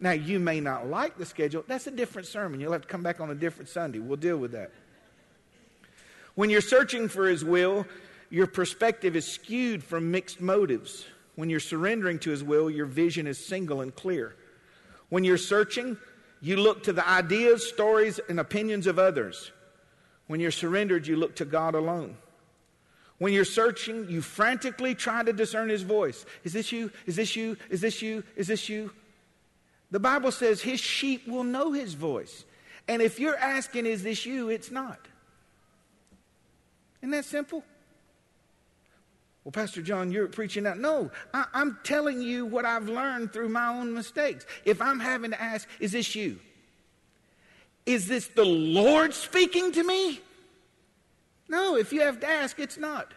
Now, 0.00 0.10
you 0.10 0.38
may 0.38 0.60
not 0.60 0.88
like 0.88 1.16
the 1.16 1.24
schedule. 1.24 1.64
That's 1.66 1.86
a 1.86 1.90
different 1.90 2.28
sermon. 2.28 2.60
You'll 2.60 2.72
have 2.72 2.82
to 2.82 2.88
come 2.88 3.02
back 3.02 3.20
on 3.20 3.30
a 3.30 3.34
different 3.34 3.68
Sunday. 3.70 4.00
We'll 4.00 4.16
deal 4.16 4.36
with 4.36 4.52
that. 4.52 4.70
When 6.34 6.50
you're 6.50 6.60
searching 6.60 7.08
for 7.08 7.28
His 7.28 7.44
will, 7.44 7.86
your 8.28 8.46
perspective 8.46 9.16
is 9.16 9.26
skewed 9.26 9.82
from 9.82 10.10
mixed 10.10 10.40
motives. 10.40 11.06
When 11.36 11.48
you're 11.48 11.60
surrendering 11.60 12.18
to 12.20 12.30
His 12.30 12.42
will, 12.42 12.68
your 12.70 12.86
vision 12.86 13.26
is 13.26 13.44
single 13.44 13.80
and 13.80 13.94
clear. 13.94 14.34
When 15.08 15.24
you're 15.24 15.38
searching, 15.38 15.96
you 16.40 16.56
look 16.56 16.82
to 16.84 16.92
the 16.92 17.08
ideas, 17.08 17.66
stories, 17.66 18.20
and 18.28 18.38
opinions 18.40 18.86
of 18.86 18.98
others. 18.98 19.52
When 20.26 20.40
you're 20.40 20.50
surrendered, 20.50 21.06
you 21.06 21.16
look 21.16 21.36
to 21.36 21.44
God 21.44 21.74
alone. 21.74 22.16
When 23.18 23.32
you're 23.32 23.44
searching, 23.44 24.08
you 24.08 24.20
frantically 24.20 24.94
try 24.94 25.22
to 25.22 25.32
discern 25.32 25.68
His 25.68 25.82
voice. 25.82 26.26
Is 26.42 26.52
this 26.52 26.72
you? 26.72 26.90
Is 27.06 27.16
this 27.16 27.36
you? 27.36 27.56
Is 27.70 27.80
this 27.80 28.02
you? 28.02 28.24
Is 28.36 28.48
this 28.48 28.68
you? 28.68 28.90
The 29.90 30.00
Bible 30.00 30.32
says 30.32 30.60
His 30.60 30.80
sheep 30.80 31.28
will 31.28 31.44
know 31.44 31.72
His 31.72 31.94
voice. 31.94 32.44
And 32.88 33.00
if 33.00 33.20
you're 33.20 33.36
asking, 33.36 33.86
Is 33.86 34.02
this 34.02 34.26
you? 34.26 34.48
It's 34.48 34.70
not. 34.70 34.98
Isn't 37.00 37.10
that 37.10 37.24
simple? 37.24 37.62
Well, 39.44 39.52
Pastor 39.52 39.82
John, 39.82 40.10
you're 40.10 40.26
preaching 40.26 40.64
that. 40.64 40.78
No, 40.78 41.10
I, 41.34 41.44
am 41.52 41.78
telling 41.84 42.22
you 42.22 42.46
what 42.46 42.64
I've 42.64 42.88
learned 42.88 43.32
through 43.32 43.50
my 43.50 43.68
own 43.68 43.92
mistakes. 43.92 44.46
If 44.64 44.80
I'm 44.80 44.98
having 44.98 45.32
to 45.32 45.40
ask, 45.40 45.68
is 45.80 45.92
this 45.92 46.14
you? 46.14 46.38
Is 47.84 48.08
this 48.08 48.28
the 48.28 48.44
Lord 48.44 49.12
speaking 49.12 49.70
to 49.72 49.84
me? 49.84 50.20
No, 51.48 51.76
if 51.76 51.92
you 51.92 52.00
have 52.02 52.20
to 52.20 52.28
ask, 52.28 52.58
it's 52.58 52.78
not. 52.78 53.12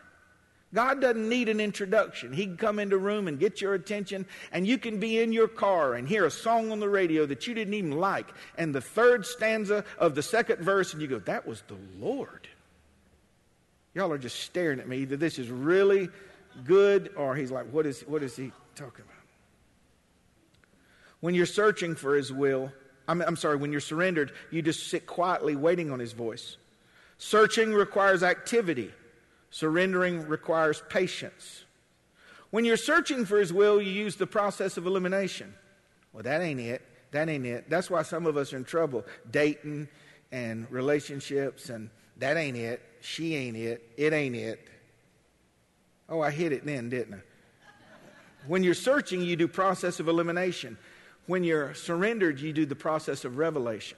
God 0.74 1.00
doesn't 1.00 1.29
need 1.29 1.48
an 1.48 1.62
introduction. 1.62 2.34
He 2.34 2.46
can 2.46 2.57
come 2.57 2.77
into 2.77 2.98
a 2.98 3.00
room 3.00 3.27
and 3.27 3.39
get 3.39 3.62
your 3.62 3.74
attention, 3.74 4.25
and 4.51 4.67
you 4.67 4.77
can 4.77 5.00
be 5.00 5.19
in 5.19 5.31
your 5.31 5.48
car 5.48 5.93
and 5.93 6.07
hear 6.07 6.25
a 6.25 6.31
song 6.31 6.72
on 6.72 6.81
the 6.81 6.89
radio 6.89 7.25
that 7.25 7.48
you 7.48 7.53
didn't 7.53 7.74
even 7.74 7.91
like, 7.91 8.27
and 8.57 8.75
the 8.75 8.81
third 8.81 9.25
stanza 9.25 9.86
of 9.98 10.13
the 10.13 10.22
second 10.22 10.60
verse, 10.60 10.91
and 10.91 11.01
you 11.01 11.07
go, 11.07 11.19
That 11.19 11.48
was 11.48 11.63
the 11.67 11.77
Lord. 12.00 12.50
Y'all 13.98 14.12
are 14.12 14.19
just 14.19 14.41
staring 14.41 14.79
at 14.79 14.88
me. 14.88 14.98
Either 14.98 15.17
this 15.17 15.39
is 15.39 15.50
really 15.50 16.10
good 16.65 17.12
or 17.15 17.36
he's 17.36 17.50
like, 17.50 17.65
what 17.72 17.88
is, 17.88 18.01
what 18.01 18.22
is 18.22 18.36
he 18.36 18.51
talking 18.75 19.03
about? 19.03 19.15
When 21.19 21.34
you're 21.34 21.48
searching 21.48 21.96
for 21.96 22.15
his 22.15 22.31
will, 22.31 22.72
I'm, 23.07 23.22
I'm 23.22 23.36
sorry, 23.36 23.57
when 23.57 23.72
you're 23.72 23.81
surrendered, 23.81 24.34
you 24.51 24.62
just 24.62 24.89
sit 24.89 25.07
quietly 25.07 25.55
waiting 25.55 25.91
on 25.91 25.98
his 25.98 26.13
voice. 26.13 26.57
Searching 27.17 27.74
requires 27.74 28.21
activity, 28.24 28.91
surrendering 29.50 30.27
requires 30.27 30.83
patience. 30.89 31.65
When 32.51 32.63
you're 32.63 32.77
searching 32.77 33.25
for 33.25 33.39
his 33.39 33.51
will, 33.51 33.81
you 33.81 33.91
use 33.91 34.15
the 34.15 34.27
process 34.27 34.77
of 34.77 34.86
elimination. 34.86 35.53
Well, 36.13 36.24
that 36.24 36.41
ain't 36.41 36.59
it. 36.59 36.81
That 37.12 37.29
ain't 37.29 37.45
it. 37.45 37.69
That's 37.69 37.89
why 37.89 38.03
some 38.03 38.25
of 38.25 38.38
us 38.38 38.53
are 38.53 38.57
in 38.57 38.63
trouble 38.63 39.05
dating 39.31 39.88
and 40.31 40.69
relationships, 40.71 41.69
and 41.69 41.89
that 42.17 42.38
ain't 42.38 42.57
it. 42.57 42.81
She 43.01 43.36
ain't 43.36 43.57
it. 43.57 43.89
It 43.97 44.13
ain't 44.13 44.36
it. 44.36 44.67
Oh, 46.09 46.21
I 46.21 46.31
hit 46.31 46.51
it 46.51 46.65
then, 46.65 46.89
didn't 46.89 47.15
I? 47.15 47.21
When 48.45 48.63
you're 48.63 48.74
searching, 48.74 49.21
you 49.21 49.36
do 49.36 49.47
process 49.47 50.00
of 50.00 50.07
elimination. 50.07 50.77
When 51.25 51.43
you're 51.43 51.74
surrendered, 51.74 52.39
you 52.39 52.53
do 52.53 52.65
the 52.65 52.75
process 52.75 53.25
of 53.25 53.38
revelation. 53.38 53.97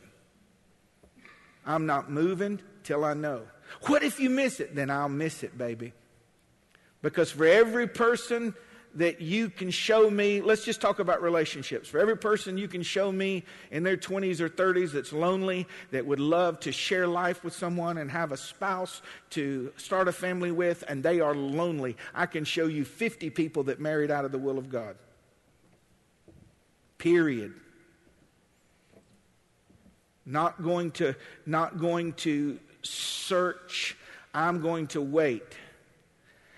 I'm 1.65 1.85
not 1.85 2.09
moving 2.09 2.59
till 2.83 3.03
I 3.03 3.13
know. 3.13 3.43
What 3.83 4.03
if 4.03 4.19
you 4.19 4.29
miss 4.29 4.59
it? 4.59 4.75
Then 4.75 4.89
I'll 4.89 5.09
miss 5.09 5.43
it, 5.43 5.57
baby. 5.57 5.93
Because 7.01 7.31
for 7.31 7.45
every 7.45 7.87
person 7.87 8.53
that 8.95 9.21
you 9.21 9.49
can 9.49 9.69
show 9.69 10.09
me, 10.09 10.41
let's 10.41 10.65
just 10.65 10.81
talk 10.81 10.99
about 10.99 11.21
relationships. 11.21 11.87
For 11.87 11.99
every 11.99 12.17
person 12.17 12.57
you 12.57 12.67
can 12.67 12.81
show 12.81 13.11
me 13.11 13.43
in 13.71 13.83
their 13.83 13.97
20s 13.97 14.39
or 14.39 14.49
30s 14.49 14.91
that's 14.91 15.13
lonely, 15.13 15.67
that 15.91 16.05
would 16.05 16.19
love 16.19 16.59
to 16.61 16.71
share 16.71 17.07
life 17.07 17.43
with 17.43 17.53
someone 17.53 17.99
and 17.99 18.09
have 18.09 18.31
a 18.31 18.37
spouse 18.37 19.01
to 19.31 19.71
start 19.77 20.07
a 20.07 20.11
family 20.11 20.51
with, 20.51 20.83
and 20.87 21.03
they 21.03 21.19
are 21.19 21.35
lonely, 21.35 21.97
I 22.15 22.25
can 22.25 22.43
show 22.43 22.65
you 22.65 22.83
50 22.83 23.29
people 23.29 23.63
that 23.65 23.79
married 23.79 24.09
out 24.09 24.25
of 24.25 24.31
the 24.31 24.39
will 24.39 24.57
of 24.57 24.69
God. 24.69 24.95
Period. 26.97 27.53
Not 30.25 30.61
going 30.63 30.91
to, 30.91 31.15
not 31.45 31.79
going 31.79 32.13
to 32.13 32.59
search. 32.81 33.97
I'm 34.33 34.61
going 34.61 34.87
to 34.87 35.01
wait. 35.01 35.57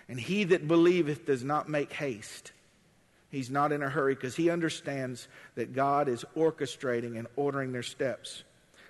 And 0.09 0.19
he 0.19 0.43
that 0.45 0.67
believeth 0.67 1.25
does 1.25 1.43
not 1.43 1.69
make 1.69 1.93
haste. 1.93 2.51
He's 3.29 3.49
not 3.49 3.71
in 3.71 3.81
a 3.81 3.89
hurry 3.89 4.13
because 4.13 4.35
he 4.35 4.49
understands 4.49 5.29
that 5.55 5.73
God 5.73 6.09
is 6.09 6.25
orchestrating 6.35 7.17
and 7.17 7.27
ordering 7.37 7.71
their 7.71 7.83
steps. 7.83 8.43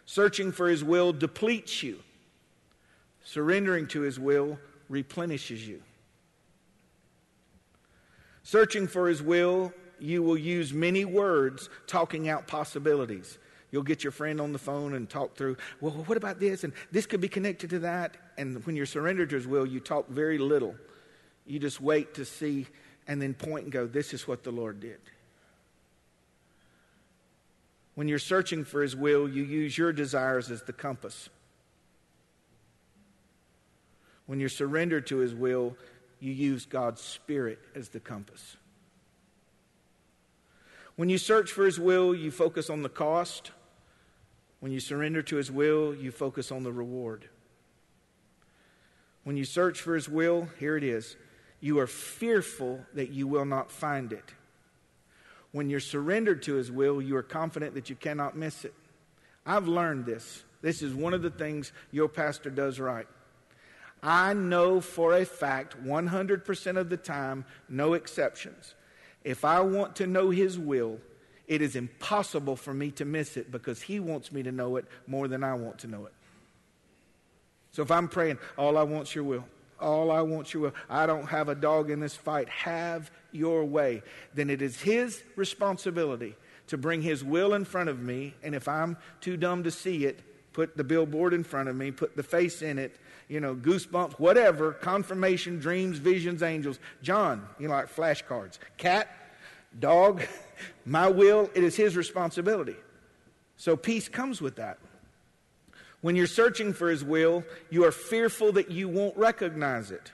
Searching 0.06 0.52
for 0.52 0.68
his 0.68 0.84
will 0.84 1.14
depletes 1.14 1.84
you, 1.84 2.00
surrendering 3.24 3.88
to 3.88 4.02
his 4.02 4.20
will 4.20 4.58
replenishes 4.90 5.66
you. 5.66 5.82
Searching 8.44 8.88
for 8.88 9.08
his 9.08 9.22
will, 9.22 9.72
you 10.00 10.24
will 10.24 10.38
use 10.38 10.74
many 10.74 11.06
words 11.06 11.70
talking 11.86 12.28
out 12.28 12.48
possibilities. 12.48 13.38
You'll 13.72 13.84
get 13.84 14.04
your 14.04 14.12
friend 14.12 14.42
on 14.42 14.52
the 14.52 14.60
phone 14.60 14.94
and 14.94 15.10
talk 15.10 15.36
through, 15.36 15.58
well, 15.80 15.94
what 15.94 16.18
about 16.18 16.40
this? 16.40 16.64
And 16.64 16.74
this 16.92 17.06
could 17.06 17.22
be 17.22 17.30
connected 17.30 17.70
to 17.70 17.80
that. 17.80 18.18
And 18.38 18.66
when 18.66 18.76
you're 18.76 18.86
surrendered 18.86 19.30
to 19.30 19.38
his 19.38 19.48
will, 19.48 19.66
you 19.66 19.80
talk 19.80 20.10
very 20.10 20.38
little 20.38 20.76
you 21.46 21.60
just 21.60 21.82
wait 21.82 22.14
to 22.16 22.26
see 22.26 22.68
and 23.08 23.22
then 23.22 23.34
point 23.34 23.64
and 23.64 23.72
go, 23.72 23.88
This 23.88 24.14
is 24.14 24.28
what 24.28 24.44
the 24.44 24.52
Lord 24.52 24.80
did. 24.80 25.00
When 27.96 28.08
you're 28.08 28.20
searching 28.20 28.64
for 28.64 28.82
His 28.82 28.96
will, 28.96 29.28
you 29.28 29.44
use 29.44 29.78
your 29.78 29.92
desires 29.92 30.50
as 30.50 30.64
the 30.64 30.74
compass. 30.74 31.30
When 34.28 34.40
you're 34.40 34.50
surrendered 34.50 35.08
to 35.08 35.18
His 35.18 35.34
will, 35.34 35.76
you 36.20 36.32
use 36.32 36.66
God's 36.66 37.02
Spirit 37.02 37.60
as 37.76 37.90
the 37.90 38.00
compass. 38.00 38.56
When 40.96 41.10
you 41.10 41.18
search 41.18 41.52
for 41.52 41.66
His 41.66 41.80
will, 41.80 42.16
you 42.16 42.32
focus 42.32 42.70
on 42.70 42.82
the 42.82 42.90
cost. 42.90 43.52
When 44.62 44.72
you 44.72 44.80
surrender 44.80 45.22
to 45.24 45.36
His 45.36 45.52
will, 45.52 45.94
you 45.94 46.12
focus 46.12 46.52
on 46.52 46.64
the 46.64 46.72
reward. 46.72 47.28
When 49.24 49.36
you 49.36 49.44
search 49.44 49.82
for 49.82 49.96
His 49.96 50.08
will, 50.08 50.48
here 50.60 50.78
it 50.78 50.84
is 50.84 51.18
you 51.60 51.78
are 51.80 51.88
fearful 51.88 52.84
that 52.96 53.12
you 53.12 53.28
will 53.28 53.46
not 53.46 53.72
find 53.72 54.14
it. 54.14 54.34
When 55.52 55.70
you're 55.70 55.80
surrendered 55.80 56.42
to 56.44 56.56
His 56.56 56.72
will, 56.72 57.02
you 57.02 57.16
are 57.18 57.24
confident 57.24 57.76
that 57.76 57.90
you 57.90 57.96
cannot 57.96 58.38
miss 58.38 58.64
it. 58.64 58.74
I've 59.46 59.68
learned 59.68 60.06
this. 60.06 60.44
This 60.62 60.82
is 60.82 60.94
one 60.94 61.14
of 61.14 61.22
the 61.22 61.30
things 61.30 61.72
your 61.92 62.08
pastor 62.08 62.50
does 62.50 62.80
right. 62.80 63.08
I 64.04 64.34
know 64.34 64.82
for 64.82 65.16
a 65.16 65.26
fact, 65.26 65.76
100% 65.84 66.78
of 66.78 66.90
the 66.90 66.98
time, 66.98 67.46
no 67.68 67.94
exceptions. 67.94 68.76
If 69.24 69.46
I 69.46 69.60
want 69.62 69.96
to 69.98 70.08
know 70.08 70.30
His 70.30 70.58
will, 70.58 71.00
it 71.52 71.62
is 71.62 71.76
impossible 71.76 72.56
for 72.56 72.74
me 72.74 72.92
to 72.92 73.06
miss 73.06 73.36
it 73.36 73.52
because 73.52 73.82
He 73.82 74.00
wants 74.00 74.32
me 74.32 74.42
to 74.44 74.52
know 74.52 74.78
it 74.78 74.86
more 75.06 75.28
than 75.28 75.44
I 75.44 75.54
want 75.54 75.80
to 75.80 75.88
know 75.88 76.06
it. 76.06 76.14
So 77.74 77.82
if 77.82 77.92
I'm 77.92 78.08
praying, 78.08 78.38
all 78.58 78.78
I 78.78 78.84
want 78.84 79.10
is 79.10 79.16
your 79.16 79.24
will 79.26 79.46
all 79.82 80.12
I 80.12 80.22
want 80.22 80.54
you, 80.54 80.72
I 80.90 81.06
don't 81.06 81.26
have 81.26 81.50
a 81.50 81.56
dog 81.56 81.90
in 81.90 82.00
this 82.00 82.16
fight. 82.16 82.48
Have 82.50 83.12
your 83.32 83.66
way. 83.66 84.04
Then 84.34 84.50
it 84.50 84.62
is 84.62 84.80
His 84.80 85.24
responsibility 85.36 86.36
to 86.68 86.78
bring 86.78 87.02
His 87.02 87.24
will 87.24 87.54
in 87.54 87.66
front 87.66 87.90
of 87.90 88.00
me. 88.00 88.36
And 88.44 88.56
if 88.56 88.68
I'm 88.68 88.98
too 89.20 89.38
dumb 89.38 89.64
to 89.64 89.72
see 89.72 90.06
it, 90.06 90.22
put 90.54 90.78
the 90.78 90.84
billboard 90.84 91.34
in 91.34 91.44
front 91.44 91.70
of 91.70 91.76
me, 91.76 91.92
put 91.92 92.16
the 92.16 92.24
face 92.24 92.62
in 92.62 92.78
it, 92.78 92.96
you 93.28 93.40
know, 93.40 93.56
goosebumps, 93.56 94.14
whatever, 94.14 94.74
confirmation, 94.74 95.60
dreams, 95.60 95.98
visions, 95.98 96.44
angels. 96.44 96.80
John, 97.02 97.48
you 97.60 97.68
know, 97.68 97.74
like 97.74 97.94
flashcards. 97.94 98.60
Cat, 98.78 99.08
dog, 99.80 100.24
my 100.86 101.08
will, 101.08 101.50
it 101.54 101.64
is 101.64 101.76
His 101.76 101.96
responsibility. 101.96 102.76
So 103.58 103.76
peace 103.76 104.10
comes 104.10 104.42
with 104.42 104.56
that. 104.56 104.80
When 106.02 106.16
you're 106.16 106.28
searching 106.28 106.74
for 106.74 106.90
His 106.90 107.04
will, 107.04 107.44
you 107.70 107.86
are 107.86 107.92
fearful 107.92 108.54
that 108.54 108.72
you 108.72 108.90
won't 108.90 109.16
recognize 109.18 109.92
it. 109.92 110.12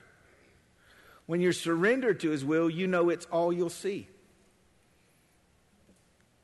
When 1.25 1.41
you're 1.41 1.53
surrendered 1.53 2.19
to 2.21 2.29
His 2.29 2.43
will, 2.43 2.69
you 2.69 2.87
know 2.87 3.09
it's 3.09 3.25
all 3.27 3.53
you'll 3.53 3.69
see. 3.69 4.07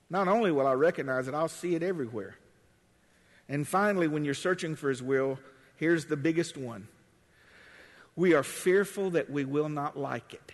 Not 0.10 0.28
only 0.28 0.52
will 0.52 0.68
I 0.68 0.74
recognize 0.74 1.28
it, 1.28 1.34
I'll 1.34 1.48
see 1.48 1.76
it 1.76 1.84
everywhere. 1.84 2.36
And 3.50 3.68
finally, 3.68 4.08
when 4.08 4.24
you're 4.24 4.34
searching 4.34 4.76
for 4.76 4.90
His 4.90 5.04
will, 5.04 5.40
here's 5.76 6.06
the 6.06 6.18
biggest 6.18 6.58
one 6.58 6.88
we 8.16 8.34
are 8.34 8.44
fearful 8.44 9.10
that 9.12 9.30
we 9.30 9.44
will 9.44 9.70
not 9.70 9.98
like 9.98 10.34
it. 10.34 10.52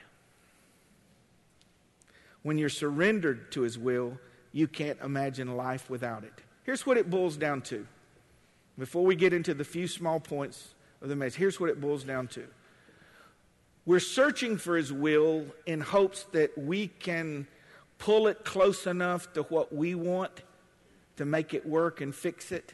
When 2.43 2.58
you're 2.58 2.69
surrendered 2.69 3.51
to 3.53 3.62
His 3.62 3.77
will, 3.77 4.17
you 4.51 4.67
can't 4.67 5.00
imagine 5.01 5.55
life 5.55 5.89
without 5.89 6.24
it. 6.24 6.34
Here's 6.63 6.86
what 6.86 6.98
it 6.98 7.10
boils 7.10 7.38
down 7.38 7.62
to 7.63 7.86
before 8.79 9.05
we 9.05 9.15
get 9.15 9.34
into 9.34 9.53
the 9.53 9.65
few 9.65 9.88
small 9.88 10.22
points 10.22 10.74
of 11.01 11.10
the 11.10 11.15
message, 11.15 11.38
here's 11.38 11.60
what 11.60 11.69
it 11.69 11.81
boils 11.81 12.03
down 12.05 12.27
to. 12.29 12.48
We're 13.86 14.00
searching 14.00 14.58
for 14.58 14.77
His 14.77 14.91
will 14.91 15.46
in 15.65 15.81
hopes 15.81 16.24
that 16.31 16.58
we 16.58 16.88
can 16.88 17.46
pull 17.98 18.27
it 18.27 18.46
close 18.46 18.88
enough 18.88 19.34
to 19.34 19.43
what 19.43 19.74
we 19.75 19.96
want 19.96 20.31
to 21.17 21.25
make 21.25 21.53
it 21.53 21.65
work 21.65 22.00
and 22.00 22.15
fix 22.15 22.51
it. 22.51 22.74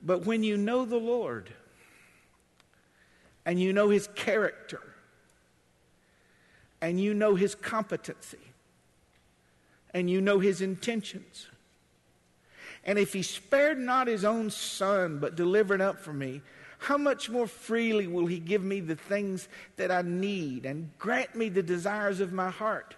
But 0.00 0.24
when 0.24 0.44
you 0.44 0.56
know 0.56 0.84
the 0.84 0.96
Lord 0.96 1.50
and 3.44 3.60
you 3.60 3.72
know 3.72 3.88
His 3.88 4.08
character 4.14 4.80
and 6.82 7.00
you 7.00 7.14
know 7.14 7.34
His 7.34 7.54
competency 7.54 8.38
and 9.94 10.10
you 10.10 10.20
know 10.20 10.38
His 10.38 10.60
intentions, 10.60 11.48
and 12.84 12.98
if 12.98 13.14
He 13.14 13.22
spared 13.22 13.78
not 13.78 14.08
His 14.08 14.24
own 14.24 14.50
Son 14.50 15.18
but 15.18 15.36
delivered 15.36 15.80
up 15.80 15.98
for 15.98 16.12
me, 16.12 16.42
how 16.78 16.98
much 16.98 17.30
more 17.30 17.46
freely 17.46 18.08
will 18.08 18.26
He 18.26 18.40
give 18.40 18.62
me 18.62 18.80
the 18.80 18.96
things 18.96 19.48
that 19.76 19.90
I 19.90 20.02
need 20.02 20.66
and 20.66 20.90
grant 20.98 21.34
me 21.34 21.48
the 21.48 21.62
desires 21.62 22.20
of 22.20 22.32
my 22.32 22.50
heart? 22.50 22.96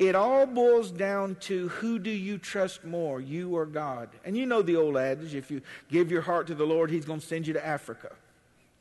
It 0.00 0.14
all 0.14 0.46
boils 0.46 0.90
down 0.90 1.36
to 1.40 1.68
who 1.68 1.98
do 1.98 2.10
you 2.10 2.38
trust 2.38 2.84
more, 2.86 3.20
you 3.20 3.54
or 3.54 3.66
God? 3.66 4.08
And 4.24 4.34
you 4.34 4.46
know 4.46 4.62
the 4.62 4.76
old 4.76 4.96
adage 4.96 5.34
if 5.34 5.50
you 5.50 5.60
give 5.90 6.10
your 6.10 6.22
heart 6.22 6.46
to 6.46 6.54
the 6.54 6.64
Lord, 6.64 6.90
He's 6.90 7.04
going 7.04 7.20
to 7.20 7.26
send 7.26 7.46
you 7.46 7.52
to 7.52 7.64
Africa. 7.64 8.10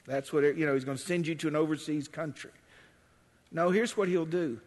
That's 0.08 0.32
what, 0.32 0.46
it, 0.46 0.56
you 0.56 0.66
know, 0.66 0.74
He's 0.74 0.86
going 0.86 0.98
to 0.98 1.04
send 1.04 1.28
you 1.28 1.36
to 1.36 1.50
an 1.50 1.58
overseas 1.58 2.08
country. 2.08 2.52
No, 3.52 3.70
here's 3.70 3.98
what 3.98 4.08
He'll 4.08 4.26
do 4.26 4.60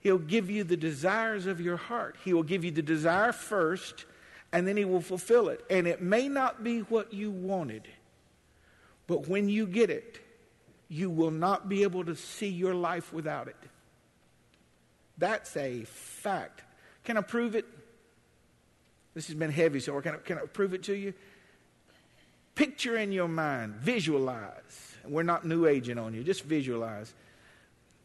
He'll 0.00 0.18
give 0.18 0.50
you 0.50 0.64
the 0.64 0.76
desires 0.76 1.46
of 1.46 1.60
your 1.60 1.78
heart. 1.78 2.16
He 2.24 2.34
will 2.34 2.42
give 2.42 2.62
you 2.62 2.70
the 2.70 2.82
desire 2.82 3.32
first, 3.32 4.04
and 4.52 4.68
then 4.68 4.76
He 4.76 4.84
will 4.84 5.00
fulfill 5.00 5.48
it. 5.48 5.64
And 5.70 5.86
it 5.86 6.02
may 6.02 6.28
not 6.28 6.62
be 6.62 6.80
what 6.80 7.14
you 7.14 7.30
wanted, 7.30 7.88
but 9.06 9.28
when 9.28 9.48
you 9.48 9.66
get 9.66 9.88
it, 9.88 10.20
you 10.88 11.08
will 11.08 11.30
not 11.30 11.70
be 11.70 11.82
able 11.82 12.04
to 12.04 12.14
see 12.14 12.48
your 12.48 12.74
life 12.74 13.12
without 13.14 13.48
it. 13.48 13.56
That's 15.16 15.56
a 15.56 15.84
fact. 15.84 16.62
Can 17.04 17.16
I 17.16 17.22
prove 17.22 17.54
it? 17.54 17.64
This 19.14 19.28
has 19.28 19.36
been 19.36 19.50
heavy, 19.50 19.80
so 19.80 19.98
can 20.02 20.16
I, 20.16 20.18
can 20.18 20.38
I 20.38 20.42
prove 20.42 20.74
it 20.74 20.82
to 20.84 20.94
you? 20.94 21.14
Picture 22.54 22.96
in 22.96 23.10
your 23.10 23.28
mind, 23.28 23.76
visualize. 23.76 24.96
We're 25.06 25.22
not 25.22 25.46
new 25.46 25.66
aging 25.66 25.98
on 25.98 26.12
you, 26.12 26.22
just 26.22 26.44
visualize 26.44 27.14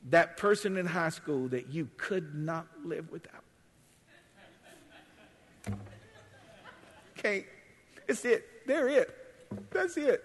that 0.10 0.38
person 0.38 0.77
in 0.77 0.86
high 0.86 1.10
school 1.10 1.48
that 1.50 1.68
you 1.68 1.89
could 1.98 2.34
not 2.36 2.68
live 2.84 3.12
without. 3.12 3.44
Can't. 7.15 7.46
It's 8.08 8.24
it. 8.24 8.46
They're 8.65 8.88
it. 8.88 9.15
That's 9.72 9.98
it. 9.98 10.24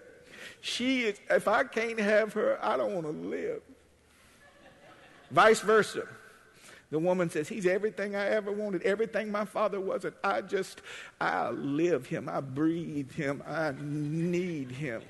She 0.61 1.03
is, 1.03 1.19
if 1.29 1.47
I 1.47 1.63
can't 1.63 1.99
have 1.99 2.33
her, 2.33 2.57
I 2.61 2.77
don't 2.77 2.93
want 2.93 3.05
to 3.05 3.11
live. 3.11 3.61
Vice 5.31 5.59
versa. 5.59 6.07
The 6.91 6.99
woman 6.99 7.29
says, 7.29 7.49
He's 7.49 7.65
everything 7.65 8.15
I 8.15 8.27
ever 8.27 8.51
wanted, 8.51 8.83
everything 8.83 9.31
my 9.31 9.45
father 9.45 9.81
wasn't. 9.81 10.15
I 10.23 10.41
just, 10.41 10.81
I 11.19 11.49
live 11.49 12.05
him, 12.05 12.29
I 12.29 12.41
breathe 12.41 13.11
him, 13.11 13.43
I 13.47 13.73
need 13.79 14.71
him. 14.71 15.01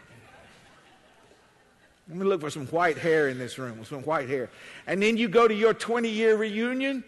Let 2.08 2.18
me 2.18 2.26
look 2.26 2.42
for 2.42 2.50
some 2.50 2.68
white 2.68 2.98
hair 2.98 3.30
in 3.30 3.40
this 3.40 3.58
room, 3.58 3.84
some 3.86 4.04
white 4.04 4.30
hair. 4.30 4.50
And 4.86 5.02
then 5.02 5.18
you 5.18 5.28
go 5.28 5.48
to 5.48 5.54
your 5.54 5.74
20 5.74 6.08
year 6.08 6.36
reunion 6.36 7.04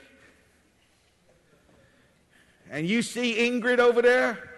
and 2.70 2.88
you 2.88 3.02
see 3.02 3.36
Ingrid 3.36 3.80
over 3.80 4.02
there, 4.02 4.50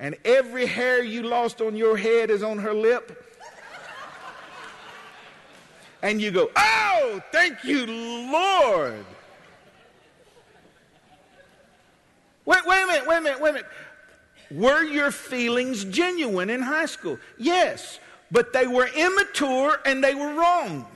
and 0.00 0.16
every 0.24 0.66
hair 0.66 1.00
you 1.02 1.22
lost 1.22 1.60
on 1.60 1.76
your 1.76 1.96
head 1.96 2.28
is 2.28 2.42
on 2.42 2.58
her 2.58 2.74
lip 2.74 3.30
and 6.02 6.20
you 6.20 6.30
go, 6.30 6.50
Oh, 6.56 7.20
thank 7.32 7.62
you, 7.64 7.86
Lord. 7.86 9.04
Wait, 12.44 12.66
wait 12.66 12.82
a 12.82 12.86
minute, 12.86 13.06
wait 13.06 13.16
a 13.16 13.20
minute, 13.20 13.40
wait 13.40 13.50
a 13.50 13.52
minute. 13.52 13.68
Were 14.50 14.82
your 14.82 15.12
feelings 15.12 15.84
genuine 15.84 16.50
in 16.50 16.62
high 16.62 16.86
school? 16.86 17.18
Yes, 17.38 18.00
but 18.30 18.52
they 18.52 18.66
were 18.66 18.86
immature 18.86 19.78
and 19.84 20.02
they 20.02 20.14
were 20.14 20.34
wrong. 20.34 20.86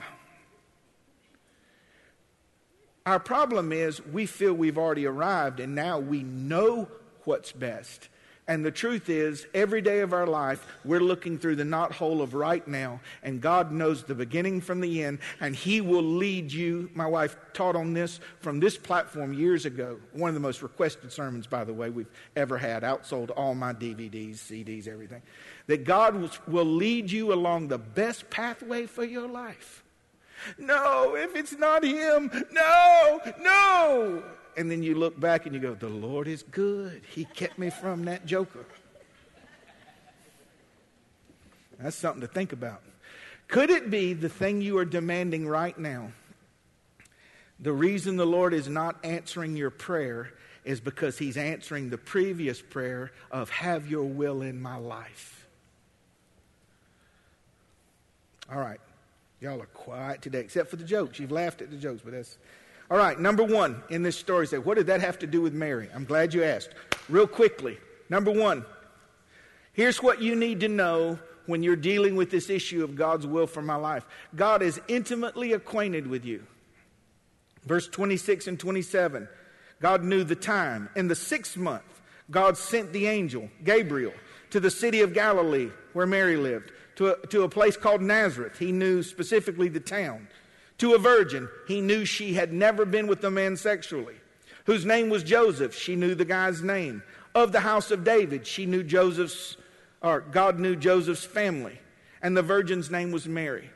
Our 3.05 3.19
problem 3.19 3.71
is 3.71 4.03
we 4.05 4.25
feel 4.25 4.53
we've 4.53 4.77
already 4.77 5.05
arrived 5.05 5.59
and 5.59 5.75
now 5.75 5.99
we 5.99 6.23
know 6.23 6.87
what's 7.23 7.51
best. 7.51 8.09
And 8.47 8.63
the 8.63 8.71
truth 8.71 9.09
is, 9.09 9.47
every 9.55 9.81
day 9.81 10.01
of 10.01 10.13
our 10.13 10.27
life, 10.27 10.67
we're 10.83 10.99
looking 10.99 11.39
through 11.39 11.55
the 11.55 11.63
knothole 11.63 12.21
of 12.21 12.35
right 12.35 12.65
now, 12.67 12.99
and 13.23 13.41
God 13.41 13.71
knows 13.71 14.03
the 14.03 14.13
beginning 14.13 14.61
from 14.61 14.81
the 14.81 15.03
end, 15.03 15.17
and 15.39 15.55
He 15.55 15.81
will 15.81 16.03
lead 16.03 16.51
you. 16.51 16.91
My 16.93 17.07
wife 17.07 17.37
taught 17.53 17.75
on 17.75 17.93
this 17.93 18.19
from 18.41 18.59
this 18.59 18.77
platform 18.77 19.33
years 19.33 19.65
ago. 19.65 19.97
One 20.13 20.29
of 20.29 20.35
the 20.35 20.41
most 20.41 20.61
requested 20.61 21.11
sermons, 21.11 21.47
by 21.47 21.63
the 21.63 21.73
way, 21.73 21.89
we've 21.89 22.11
ever 22.35 22.55
had. 22.55 22.83
Outsold 22.83 23.31
all 23.35 23.55
my 23.55 23.73
DVDs, 23.73 24.35
CDs, 24.35 24.87
everything. 24.87 25.23
That 25.65 25.83
God 25.83 26.37
will 26.47 26.65
lead 26.65 27.09
you 27.09 27.33
along 27.33 27.69
the 27.69 27.79
best 27.79 28.29
pathway 28.29 28.85
for 28.85 29.03
your 29.03 29.27
life. 29.27 29.83
No, 30.59 31.15
if 31.15 31.35
it's 31.35 31.57
not 31.57 31.83
Him, 31.83 32.29
no, 32.51 33.21
no 33.39 34.23
and 34.57 34.69
then 34.69 34.83
you 34.83 34.95
look 34.95 35.19
back 35.19 35.45
and 35.45 35.53
you 35.53 35.61
go, 35.61 35.73
The 35.75 35.89
Lord 35.89 36.27
is 36.27 36.43
good. 36.43 37.01
He 37.09 37.25
kept 37.25 37.57
me 37.57 37.69
from 37.69 38.05
that 38.05 38.25
joker. 38.25 38.65
That's 41.79 41.95
something 41.95 42.21
to 42.21 42.27
think 42.27 42.53
about. 42.53 42.81
Could 43.47 43.69
it 43.69 43.91
be 43.91 44.13
the 44.13 44.29
thing 44.29 44.61
you 44.61 44.77
are 44.77 44.85
demanding 44.85 45.47
right 45.47 45.77
now? 45.77 46.11
The 47.59 47.73
reason 47.73 48.17
the 48.17 48.25
Lord 48.25 48.53
is 48.53 48.67
not 48.67 48.97
answering 49.03 49.55
your 49.55 49.69
prayer 49.69 50.31
is 50.63 50.79
because 50.79 51.17
He's 51.17 51.37
answering 51.37 51.89
the 51.89 51.97
previous 51.97 52.61
prayer 52.61 53.11
of, 53.31 53.49
Have 53.49 53.87
your 53.87 54.03
will 54.03 54.41
in 54.41 54.61
my 54.61 54.77
life. 54.77 55.47
All 58.51 58.59
right. 58.59 58.79
Y'all 59.41 59.61
are 59.61 59.67
quiet 59.67 60.21
today, 60.21 60.39
except 60.39 60.69
for 60.69 60.75
the 60.75 60.83
jokes. 60.83 61.19
You've 61.19 61.31
laughed 61.31 61.61
at 61.61 61.69
the 61.69 61.77
jokes, 61.77 62.01
but 62.03 62.13
that's 62.13 62.37
all 62.89 62.97
right, 62.97 63.19
number 63.19 63.43
one 63.43 63.81
in 63.89 64.03
this 64.03 64.17
story, 64.17 64.45
say, 64.45 64.57
what 64.57 64.77
did 64.77 64.87
that 64.87 65.01
have 65.01 65.19
to 65.19 65.27
do 65.27 65.41
with 65.41 65.53
Mary? 65.53 65.89
I'm 65.93 66.05
glad 66.05 66.33
you 66.33 66.43
asked. 66.43 66.69
Real 67.09 67.27
quickly, 67.27 67.77
number 68.09 68.31
one, 68.31 68.65
here's 69.73 70.03
what 70.03 70.21
you 70.21 70.35
need 70.35 70.59
to 70.59 70.67
know 70.67 71.19
when 71.47 71.63
you're 71.63 71.75
dealing 71.75 72.15
with 72.15 72.31
this 72.31 72.49
issue 72.49 72.83
of 72.83 72.95
God's 72.95 73.27
will 73.27 73.47
for 73.47 73.61
my 73.61 73.75
life 73.75 74.05
God 74.35 74.61
is 74.61 74.79
intimately 74.87 75.53
acquainted 75.53 76.07
with 76.07 76.25
you. 76.25 76.43
Verse 77.65 77.87
26 77.87 78.47
and 78.47 78.59
27 78.59 79.27
God 79.81 80.03
knew 80.03 80.23
the 80.23 80.35
time. 80.35 80.89
In 80.95 81.07
the 81.07 81.15
sixth 81.15 81.57
month, 81.57 81.83
God 82.31 82.57
sent 82.57 82.93
the 82.93 83.07
angel, 83.07 83.49
Gabriel, 83.63 84.13
to 84.51 84.59
the 84.59 84.71
city 84.71 85.01
of 85.01 85.13
Galilee 85.13 85.69
where 85.93 86.07
Mary 86.07 86.37
lived, 86.37 86.71
to 86.95 87.07
a, 87.07 87.27
to 87.27 87.43
a 87.43 87.49
place 87.49 87.77
called 87.77 88.01
Nazareth. 88.01 88.57
He 88.57 88.71
knew 88.71 89.03
specifically 89.03 89.69
the 89.69 89.79
town 89.79 90.27
to 90.79 90.93
a 90.93 90.99
virgin. 90.99 91.49
He 91.67 91.81
knew 91.81 92.05
she 92.05 92.33
had 92.33 92.53
never 92.53 92.85
been 92.85 93.07
with 93.07 93.23
a 93.23 93.31
man 93.31 93.57
sexually. 93.57 94.15
Whose 94.65 94.85
name 94.85 95.09
was 95.09 95.23
Joseph. 95.23 95.75
She 95.75 95.95
knew 95.95 96.15
the 96.15 96.25
guy's 96.25 96.61
name. 96.61 97.03
Of 97.33 97.51
the 97.51 97.59
house 97.59 97.91
of 97.91 98.03
David. 98.03 98.47
She 98.47 98.65
knew 98.65 98.83
Joseph's, 98.83 99.57
or 100.01 100.21
God 100.21 100.59
knew 100.59 100.75
Joseph's 100.75 101.25
family. 101.25 101.79
And 102.21 102.35
the 102.35 102.41
virgin's 102.41 102.89
name 102.89 103.11
was 103.11 103.27
Mary. 103.27 103.69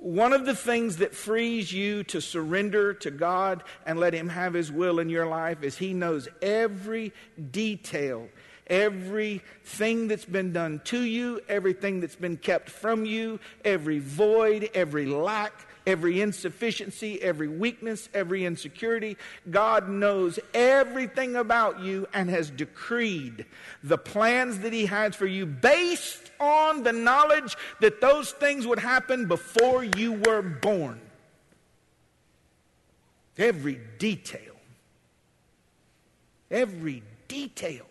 One 0.00 0.32
of 0.32 0.46
the 0.46 0.54
things 0.54 0.96
that 0.98 1.14
frees 1.14 1.72
you 1.72 2.02
to 2.04 2.20
surrender 2.20 2.94
to 2.94 3.10
God 3.10 3.62
and 3.84 3.98
let 3.98 4.14
Him 4.14 4.28
have 4.28 4.54
His 4.54 4.72
will 4.72 4.98
in 4.98 5.08
your 5.08 5.26
life 5.26 5.62
is 5.62 5.78
He 5.78 5.92
knows 5.92 6.28
every 6.42 7.12
detail 7.50 8.28
everything 8.66 10.08
that's 10.08 10.24
been 10.24 10.52
done 10.52 10.80
to 10.84 11.00
you, 11.00 11.40
everything 11.48 12.00
that's 12.00 12.16
been 12.16 12.36
kept 12.36 12.68
from 12.68 13.04
you, 13.04 13.38
every 13.64 13.98
void, 13.98 14.70
every 14.74 15.06
lack, 15.06 15.52
every 15.86 16.20
insufficiency, 16.20 17.22
every 17.22 17.48
weakness, 17.48 18.08
every 18.12 18.44
insecurity. 18.44 19.16
God 19.50 19.88
knows 19.88 20.38
everything 20.52 21.36
about 21.36 21.80
you 21.80 22.06
and 22.12 22.28
has 22.28 22.50
decreed 22.50 23.46
the 23.82 23.98
plans 23.98 24.58
that 24.60 24.72
He 24.72 24.86
has 24.86 25.14
for 25.14 25.26
you 25.26 25.46
based 25.46 26.30
on 26.40 26.82
the 26.82 26.92
knowledge 26.92 27.56
that 27.80 28.00
those 28.00 28.32
things 28.32 28.66
would 28.66 28.80
happen 28.80 29.26
before 29.26 29.84
you 29.84 30.12
were 30.12 30.42
born. 30.42 31.00
Every 33.38 33.80
detail. 33.98 34.40
Every 36.50 37.02
detail. 37.28 37.86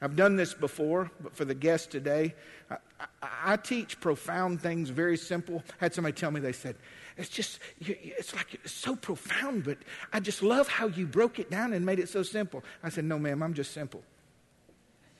I've 0.00 0.16
done 0.16 0.36
this 0.36 0.54
before, 0.54 1.10
but 1.20 1.34
for 1.34 1.44
the 1.44 1.54
guests 1.54 1.86
today, 1.86 2.34
I, 2.70 2.76
I, 3.00 3.06
I, 3.44 3.56
teach 3.56 4.00
profound 4.00 4.60
things, 4.60 4.90
very 4.90 5.16
simple. 5.16 5.62
I 5.80 5.84
had 5.84 5.94
somebody 5.94 6.12
tell 6.12 6.30
me, 6.30 6.40
they 6.40 6.52
said, 6.52 6.76
it's 7.16 7.28
just, 7.28 7.58
it's 7.80 8.34
like 8.34 8.54
it's 8.54 8.72
so 8.72 8.94
profound, 8.94 9.64
but 9.64 9.78
I 10.12 10.20
just 10.20 10.42
love 10.42 10.68
how 10.68 10.86
you 10.86 11.06
broke 11.06 11.40
it 11.40 11.50
down 11.50 11.72
and 11.72 11.84
made 11.84 11.98
it 11.98 12.08
so 12.08 12.22
simple. 12.22 12.62
I 12.82 12.90
said, 12.90 13.04
no, 13.04 13.18
ma'am, 13.18 13.42
I'm 13.42 13.54
just 13.54 13.72
simple. 13.72 14.02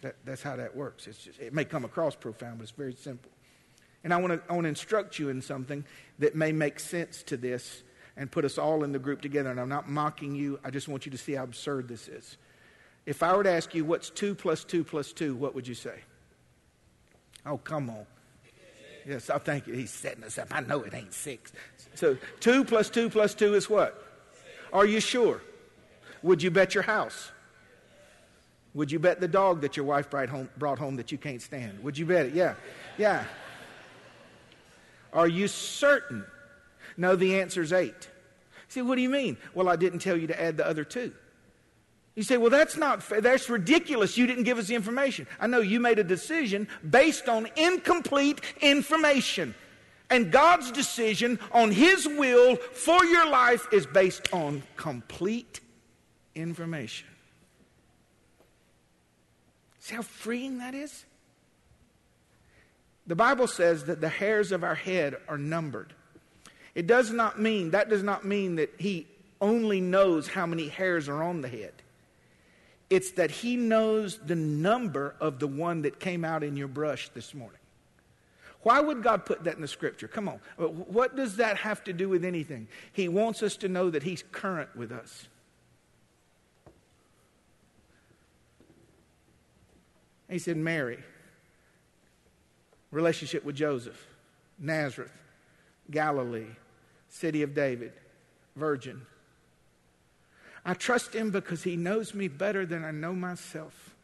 That, 0.02 0.14
that's 0.24 0.42
how 0.42 0.54
that 0.56 0.76
works. 0.76 1.08
It's 1.08 1.18
just, 1.18 1.40
it 1.40 1.52
may 1.52 1.64
come 1.64 1.84
across 1.84 2.14
profound, 2.14 2.58
but 2.58 2.62
it's 2.62 2.72
very 2.72 2.94
simple. 2.94 3.32
And 4.04 4.14
I 4.14 4.20
to 4.20 4.68
instruct 4.68 5.18
you 5.18 5.28
in 5.28 5.42
something 5.42 5.84
that 6.20 6.36
may 6.36 6.52
make 6.52 6.78
sense 6.78 7.24
to 7.24 7.36
this 7.36 7.82
and 8.16 8.30
put 8.30 8.44
us 8.44 8.58
all 8.58 8.84
in 8.84 8.92
the 8.92 8.98
group 8.98 9.20
together. 9.20 9.50
And 9.50 9.60
I'm 9.60 9.68
not 9.68 9.88
mocking 9.88 10.34
you. 10.34 10.60
I 10.64 10.70
just 10.70 10.88
want 10.88 11.04
you 11.04 11.12
to 11.12 11.18
see 11.18 11.32
how 11.32 11.42
absurd 11.42 11.88
this 11.88 12.06
is. 12.06 12.36
If 13.08 13.22
I 13.22 13.34
were 13.34 13.42
to 13.42 13.50
ask 13.50 13.74
you 13.74 13.86
what's 13.86 14.10
2 14.10 14.34
plus 14.34 14.64
2 14.64 14.84
plus 14.84 15.14
2, 15.14 15.34
what 15.34 15.54
would 15.54 15.66
you 15.66 15.74
say? 15.74 16.00
Oh, 17.46 17.56
come 17.56 17.88
on. 17.88 18.04
Yes, 19.06 19.30
I 19.30 19.38
think 19.38 19.64
he's 19.64 19.90
setting 19.90 20.24
us 20.24 20.36
up. 20.36 20.48
I 20.50 20.60
know 20.60 20.82
it 20.82 20.92
ain't 20.92 21.14
6. 21.14 21.52
So 21.94 22.18
2 22.40 22.64
plus 22.66 22.90
2 22.90 23.08
plus 23.08 23.34
2 23.34 23.54
is 23.54 23.70
what? 23.70 24.04
Are 24.74 24.84
you 24.84 25.00
sure? 25.00 25.40
Would 26.22 26.42
you 26.42 26.50
bet 26.50 26.74
your 26.74 26.82
house? 26.82 27.30
Would 28.74 28.92
you 28.92 28.98
bet 28.98 29.20
the 29.20 29.28
dog 29.28 29.62
that 29.62 29.74
your 29.74 29.86
wife 29.86 30.10
brought 30.10 30.28
home, 30.28 30.50
brought 30.58 30.78
home 30.78 30.96
that 30.96 31.10
you 31.10 31.16
can't 31.16 31.40
stand? 31.40 31.82
Would 31.82 31.96
you 31.96 32.04
bet 32.04 32.26
it? 32.26 32.34
Yeah. 32.34 32.56
Yeah. 32.98 33.24
Are 35.14 35.28
you 35.28 35.48
certain? 35.48 36.26
No, 36.98 37.16
the 37.16 37.40
answer's 37.40 37.72
8. 37.72 38.10
See, 38.68 38.82
what 38.82 38.96
do 38.96 39.00
you 39.00 39.08
mean? 39.08 39.38
Well, 39.54 39.70
I 39.70 39.76
didn't 39.76 40.00
tell 40.00 40.18
you 40.18 40.26
to 40.26 40.38
add 40.38 40.58
the 40.58 40.68
other 40.68 40.84
two. 40.84 41.14
You 42.18 42.24
say, 42.24 42.36
well, 42.36 42.50
that's 42.50 42.76
not 42.76 43.00
fair. 43.00 43.20
That's 43.20 43.48
ridiculous. 43.48 44.18
You 44.18 44.26
didn't 44.26 44.42
give 44.42 44.58
us 44.58 44.66
the 44.66 44.74
information. 44.74 45.28
I 45.38 45.46
know 45.46 45.60
you 45.60 45.78
made 45.78 46.00
a 46.00 46.04
decision 46.04 46.66
based 46.90 47.28
on 47.28 47.46
incomplete 47.54 48.40
information. 48.60 49.54
And 50.10 50.32
God's 50.32 50.72
decision 50.72 51.38
on 51.52 51.70
His 51.70 52.08
will 52.08 52.56
for 52.56 53.04
your 53.04 53.30
life 53.30 53.68
is 53.72 53.86
based 53.86 54.34
on 54.34 54.64
complete 54.76 55.60
information. 56.34 57.06
See 59.78 59.94
how 59.94 60.02
freeing 60.02 60.58
that 60.58 60.74
is? 60.74 61.04
The 63.06 63.14
Bible 63.14 63.46
says 63.46 63.84
that 63.84 64.00
the 64.00 64.08
hairs 64.08 64.50
of 64.50 64.64
our 64.64 64.74
head 64.74 65.14
are 65.28 65.38
numbered. 65.38 65.92
It 66.74 66.88
does 66.88 67.12
not 67.12 67.38
mean, 67.40 67.70
that 67.70 67.88
does 67.88 68.02
not 68.02 68.24
mean 68.24 68.56
that 68.56 68.74
He 68.76 69.06
only 69.40 69.80
knows 69.80 70.26
how 70.26 70.46
many 70.46 70.66
hairs 70.66 71.08
are 71.08 71.22
on 71.22 71.42
the 71.42 71.48
head. 71.48 71.74
It's 72.90 73.12
that 73.12 73.30
He 73.30 73.56
knows 73.56 74.18
the 74.18 74.34
number 74.34 75.14
of 75.20 75.38
the 75.38 75.46
one 75.46 75.82
that 75.82 76.00
came 76.00 76.24
out 76.24 76.42
in 76.42 76.56
your 76.56 76.68
brush 76.68 77.10
this 77.10 77.34
morning. 77.34 77.60
Why 78.62 78.80
would 78.80 79.02
God 79.02 79.24
put 79.24 79.44
that 79.44 79.54
in 79.54 79.60
the 79.60 79.68
scripture? 79.68 80.08
Come 80.08 80.28
on. 80.28 80.40
Uh, 80.58 80.64
what 80.64 81.16
does 81.16 81.36
that 81.36 81.56
have 81.58 81.84
to 81.84 81.92
do 81.92 82.08
with 82.08 82.24
anything? 82.24 82.66
He 82.92 83.08
wants 83.08 83.42
us 83.42 83.56
to 83.58 83.68
know 83.68 83.90
that 83.90 84.02
He's 84.02 84.24
current 84.32 84.74
with 84.76 84.90
us. 84.90 85.28
He 90.28 90.38
said, 90.38 90.56
Mary, 90.56 90.98
relationship 92.90 93.44
with 93.44 93.56
Joseph, 93.56 94.06
Nazareth, 94.58 95.12
Galilee, 95.90 96.46
city 97.08 97.42
of 97.42 97.54
David, 97.54 97.92
virgin. 98.56 99.00
I 100.68 100.74
trust 100.74 101.14
him 101.14 101.30
because 101.30 101.62
he 101.62 101.76
knows 101.76 102.12
me 102.12 102.28
better 102.28 102.66
than 102.66 102.84
I 102.84 102.90
know 102.90 103.14
myself. 103.14 103.94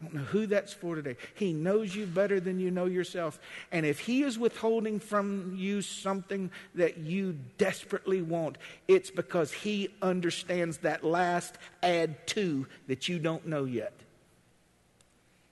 I 0.00 0.04
don't 0.06 0.14
know 0.14 0.22
who 0.22 0.46
that's 0.46 0.72
for 0.72 0.94
today. 0.94 1.16
He 1.34 1.52
knows 1.52 1.94
you 1.94 2.06
better 2.06 2.40
than 2.40 2.58
you 2.58 2.70
know 2.70 2.86
yourself. 2.86 3.38
And 3.70 3.84
if 3.84 4.00
He 4.00 4.22
is 4.22 4.38
withholding 4.38 4.98
from 4.98 5.54
you 5.56 5.82
something 5.82 6.50
that 6.74 6.98
you 6.98 7.38
desperately 7.58 8.22
want, 8.22 8.56
it's 8.88 9.10
because 9.10 9.52
He 9.52 9.90
understands 10.00 10.78
that 10.78 11.04
last 11.04 11.56
add 11.82 12.26
to 12.28 12.66
that 12.86 13.08
you 13.08 13.18
don't 13.18 13.46
know 13.46 13.64
yet. 13.64 13.92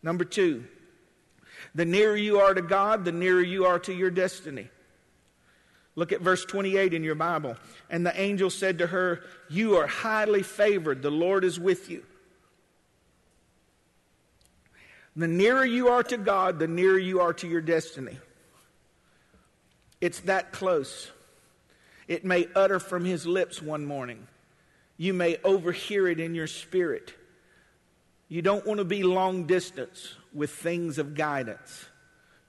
Number 0.02 0.24
two, 0.24 0.64
the 1.74 1.84
nearer 1.84 2.16
you 2.16 2.40
are 2.40 2.54
to 2.54 2.62
God, 2.62 3.04
the 3.04 3.12
nearer 3.12 3.42
you 3.42 3.66
are 3.66 3.78
to 3.80 3.92
your 3.92 4.10
destiny. 4.10 4.68
Look 5.94 6.12
at 6.12 6.20
verse 6.20 6.44
28 6.44 6.94
in 6.94 7.04
your 7.04 7.14
Bible. 7.14 7.56
And 7.90 8.06
the 8.06 8.18
angel 8.18 8.50
said 8.50 8.78
to 8.78 8.86
her, 8.86 9.22
You 9.50 9.76
are 9.76 9.86
highly 9.86 10.42
favored. 10.42 11.02
The 11.02 11.10
Lord 11.10 11.44
is 11.44 11.60
with 11.60 11.90
you. 11.90 12.04
The 15.14 15.28
nearer 15.28 15.64
you 15.64 15.88
are 15.88 16.02
to 16.04 16.16
God, 16.16 16.58
the 16.58 16.66
nearer 16.66 16.98
you 16.98 17.20
are 17.20 17.34
to 17.34 17.46
your 17.46 17.60
destiny. 17.60 18.16
It's 20.00 20.20
that 20.20 20.52
close. 20.52 21.10
It 22.08 22.24
may 22.24 22.48
utter 22.56 22.80
from 22.80 23.04
his 23.04 23.26
lips 23.26 23.60
one 23.60 23.84
morning. 23.84 24.26
You 24.96 25.12
may 25.12 25.36
overhear 25.44 26.08
it 26.08 26.18
in 26.18 26.34
your 26.34 26.46
spirit. 26.46 27.14
You 28.28 28.40
don't 28.40 28.66
want 28.66 28.78
to 28.78 28.84
be 28.84 29.02
long 29.02 29.44
distance 29.44 30.14
with 30.32 30.50
things 30.50 30.96
of 30.96 31.14
guidance. 31.14 31.86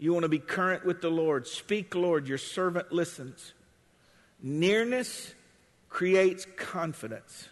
You 0.03 0.11
want 0.11 0.23
to 0.23 0.29
be 0.29 0.39
current 0.39 0.85
with 0.85 0.99
the 0.99 1.09
Lord. 1.09 1.47
Speak, 1.47 1.95
Lord, 1.95 2.27
your 2.27 2.37
servant 2.37 2.91
listens. 2.91 3.53
Nearness 4.41 5.33
creates 5.87 6.45
confidence. 6.57 7.47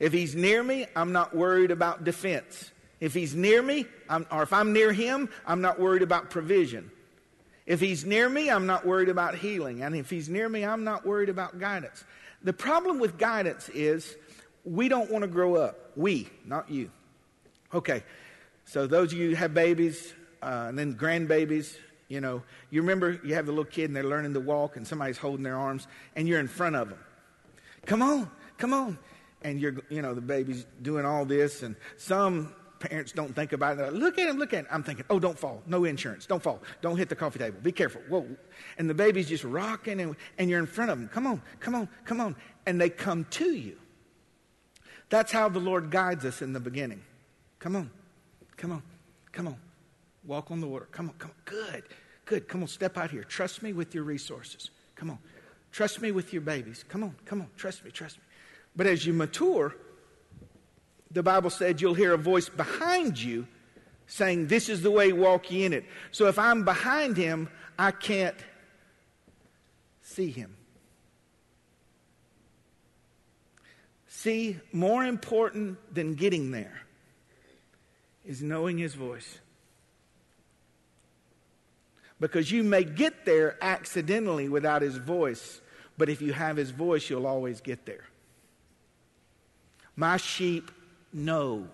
If 0.00 0.12
he's 0.12 0.34
near 0.34 0.64
me, 0.64 0.86
I'm 0.96 1.12
not 1.12 1.32
worried 1.32 1.70
about 1.70 2.02
defense. 2.02 2.72
If 2.98 3.14
he's 3.14 3.36
near 3.36 3.62
me, 3.62 3.86
I'm, 4.08 4.26
or 4.32 4.42
if 4.42 4.52
I'm 4.52 4.72
near 4.72 4.92
him, 4.92 5.28
I'm 5.46 5.60
not 5.60 5.78
worried 5.78 6.02
about 6.02 6.28
provision. 6.28 6.90
If 7.66 7.78
he's 7.78 8.04
near 8.04 8.28
me, 8.28 8.50
I'm 8.50 8.66
not 8.66 8.84
worried 8.84 9.08
about 9.08 9.36
healing. 9.36 9.82
And 9.84 9.94
if 9.94 10.10
he's 10.10 10.28
near 10.28 10.48
me, 10.48 10.64
I'm 10.64 10.82
not 10.82 11.06
worried 11.06 11.28
about 11.28 11.60
guidance. 11.60 12.02
The 12.42 12.52
problem 12.52 12.98
with 12.98 13.16
guidance 13.16 13.68
is 13.68 14.16
we 14.64 14.88
don't 14.88 15.08
want 15.08 15.22
to 15.22 15.28
grow 15.28 15.54
up. 15.54 15.92
We, 15.94 16.28
not 16.44 16.68
you. 16.68 16.90
Okay, 17.72 18.02
so 18.64 18.88
those 18.88 19.12
of 19.12 19.18
you 19.20 19.28
who 19.28 19.36
have 19.36 19.54
babies, 19.54 20.12
uh, 20.46 20.66
and 20.68 20.78
then 20.78 20.94
grandbabies. 20.94 21.76
You 22.08 22.20
know, 22.20 22.42
you 22.70 22.80
remember 22.80 23.20
you 23.24 23.34
have 23.34 23.46
the 23.46 23.52
little 23.52 23.64
kid 23.64 23.86
and 23.86 23.96
they're 23.96 24.04
learning 24.04 24.32
to 24.34 24.40
walk 24.40 24.76
and 24.76 24.86
somebody's 24.86 25.18
holding 25.18 25.42
their 25.42 25.56
arms 25.56 25.88
and 26.14 26.28
you're 26.28 26.38
in 26.38 26.46
front 26.46 26.76
of 26.76 26.88
them. 26.88 26.98
Come 27.84 28.00
on, 28.00 28.30
come 28.58 28.72
on. 28.72 28.96
And 29.42 29.60
you're, 29.60 29.74
you 29.88 30.02
know, 30.02 30.14
the 30.14 30.20
baby's 30.20 30.66
doing 30.82 31.04
all 31.04 31.24
this 31.24 31.64
and 31.64 31.74
some 31.96 32.54
parents 32.78 33.10
don't 33.10 33.34
think 33.34 33.52
about 33.52 33.72
it. 33.72 33.76
They're 33.78 33.90
Like, 33.90 34.00
look 34.00 34.18
at 34.18 34.28
him, 34.28 34.38
look 34.38 34.52
at 34.52 34.60
him. 34.60 34.66
I'm 34.70 34.84
thinking, 34.84 35.04
oh, 35.10 35.18
don't 35.18 35.36
fall. 35.36 35.62
No 35.66 35.84
insurance. 35.84 36.26
Don't 36.26 36.42
fall. 36.42 36.62
Don't 36.80 36.96
hit 36.96 37.08
the 37.08 37.16
coffee 37.16 37.40
table. 37.40 37.58
Be 37.60 37.72
careful. 37.72 38.02
Whoa. 38.08 38.26
And 38.78 38.88
the 38.88 38.94
baby's 38.94 39.28
just 39.28 39.42
rocking 39.42 40.00
and, 40.00 40.14
and 40.38 40.48
you're 40.48 40.60
in 40.60 40.66
front 40.66 40.92
of 40.92 40.98
them. 41.00 41.08
Come 41.08 41.26
on, 41.26 41.42
come 41.58 41.74
on, 41.74 41.88
come 42.04 42.20
on. 42.20 42.36
And 42.66 42.80
they 42.80 42.88
come 42.88 43.24
to 43.30 43.52
you. 43.52 43.78
That's 45.08 45.32
how 45.32 45.48
the 45.48 45.60
Lord 45.60 45.90
guides 45.90 46.24
us 46.24 46.40
in 46.40 46.52
the 46.52 46.60
beginning. 46.60 47.02
Come 47.58 47.74
on, 47.74 47.90
come 48.56 48.70
on, 48.70 48.82
come 49.32 49.48
on. 49.48 49.56
Walk 50.26 50.50
on 50.50 50.60
the 50.60 50.66
water. 50.66 50.88
Come 50.90 51.08
on, 51.08 51.14
come 51.18 51.30
on. 51.30 51.36
Good, 51.44 51.84
good. 52.24 52.48
Come 52.48 52.62
on, 52.62 52.68
step 52.68 52.98
out 52.98 53.10
here. 53.10 53.22
Trust 53.24 53.62
me 53.62 53.72
with 53.72 53.94
your 53.94 54.04
resources. 54.04 54.70
Come 54.94 55.10
on. 55.10 55.18
Trust 55.72 56.00
me 56.00 56.10
with 56.10 56.32
your 56.32 56.42
babies. 56.42 56.84
Come 56.88 57.02
on, 57.02 57.14
come 57.24 57.40
on. 57.40 57.48
Trust 57.56 57.84
me, 57.84 57.90
trust 57.90 58.16
me. 58.18 58.24
But 58.74 58.86
as 58.86 59.06
you 59.06 59.12
mature, 59.12 59.76
the 61.10 61.22
Bible 61.22 61.50
said 61.50 61.80
you'll 61.80 61.94
hear 61.94 62.12
a 62.12 62.18
voice 62.18 62.48
behind 62.48 63.22
you 63.22 63.46
saying, 64.06 64.48
This 64.48 64.68
is 64.68 64.82
the 64.82 64.90
way, 64.90 65.12
walk 65.12 65.50
ye 65.50 65.64
in 65.64 65.72
it. 65.72 65.84
So 66.10 66.26
if 66.26 66.38
I'm 66.38 66.64
behind 66.64 67.16
him, 67.16 67.48
I 67.78 67.90
can't 67.90 68.36
see 70.02 70.30
him. 70.30 70.56
See, 74.08 74.58
more 74.72 75.04
important 75.04 75.78
than 75.94 76.14
getting 76.14 76.50
there 76.50 76.82
is 78.24 78.42
knowing 78.42 78.78
his 78.78 78.94
voice. 78.94 79.38
Because 82.18 82.50
you 82.50 82.64
may 82.64 82.84
get 82.84 83.24
there 83.24 83.56
accidentally 83.60 84.48
without 84.48 84.82
his 84.82 84.96
voice, 84.96 85.60
but 85.98 86.08
if 86.08 86.22
you 86.22 86.32
have 86.32 86.56
his 86.56 86.70
voice, 86.70 87.08
you'll 87.10 87.26
always 87.26 87.60
get 87.60 87.84
there. 87.84 88.04
My 89.96 90.16
sheep 90.16 90.70
know. 91.12 91.68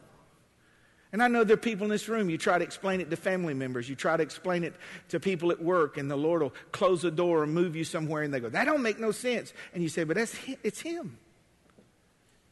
And 1.12 1.22
I 1.22 1.28
know 1.28 1.44
there 1.44 1.55
are 1.55 1.59
people 1.59 1.85
in 1.85 1.90
this 1.90 2.09
room, 2.09 2.31
you 2.31 2.38
try 2.38 2.57
to 2.57 2.64
explain 2.64 3.00
it 3.00 3.11
to 3.11 3.16
family 3.16 3.52
members, 3.52 3.88
you 3.88 3.94
try 3.94 4.16
to 4.16 4.22
explain 4.22 4.64
it 4.64 4.74
to 5.11 5.20
people 5.20 5.50
at 5.50 5.62
work, 5.62 5.98
and 5.98 6.11
the 6.11 6.16
Lord 6.16 6.42
will 6.42 6.55
close 6.72 7.02
the 7.02 7.11
door 7.11 7.42
and 7.42 7.52
move 7.52 7.76
you 7.76 7.85
somewhere, 7.85 8.22
and 8.22 8.33
they 8.33 8.40
go, 8.40 8.48
That 8.48 8.64
don't 8.64 8.83
make 8.83 8.98
no 8.98 9.12
sense. 9.12 9.52
And 9.74 9.83
you 9.83 9.90
say, 9.90 10.05
But 10.05 10.16
that's, 10.16 10.35
it's 10.62 10.81
Him. 10.81 11.18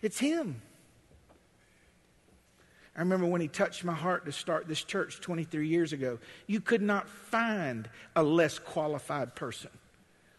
It's 0.03 0.18
Him. 0.18 0.61
I 2.96 3.00
remember 3.00 3.26
when 3.26 3.40
he 3.40 3.48
touched 3.48 3.85
my 3.85 3.94
heart 3.94 4.26
to 4.26 4.33
start 4.33 4.66
this 4.66 4.83
church 4.83 5.20
23 5.20 5.66
years 5.68 5.92
ago. 5.92 6.18
You 6.46 6.61
could 6.61 6.83
not 6.83 7.09
find 7.09 7.88
a 8.16 8.22
less 8.22 8.59
qualified 8.59 9.35
person 9.35 9.70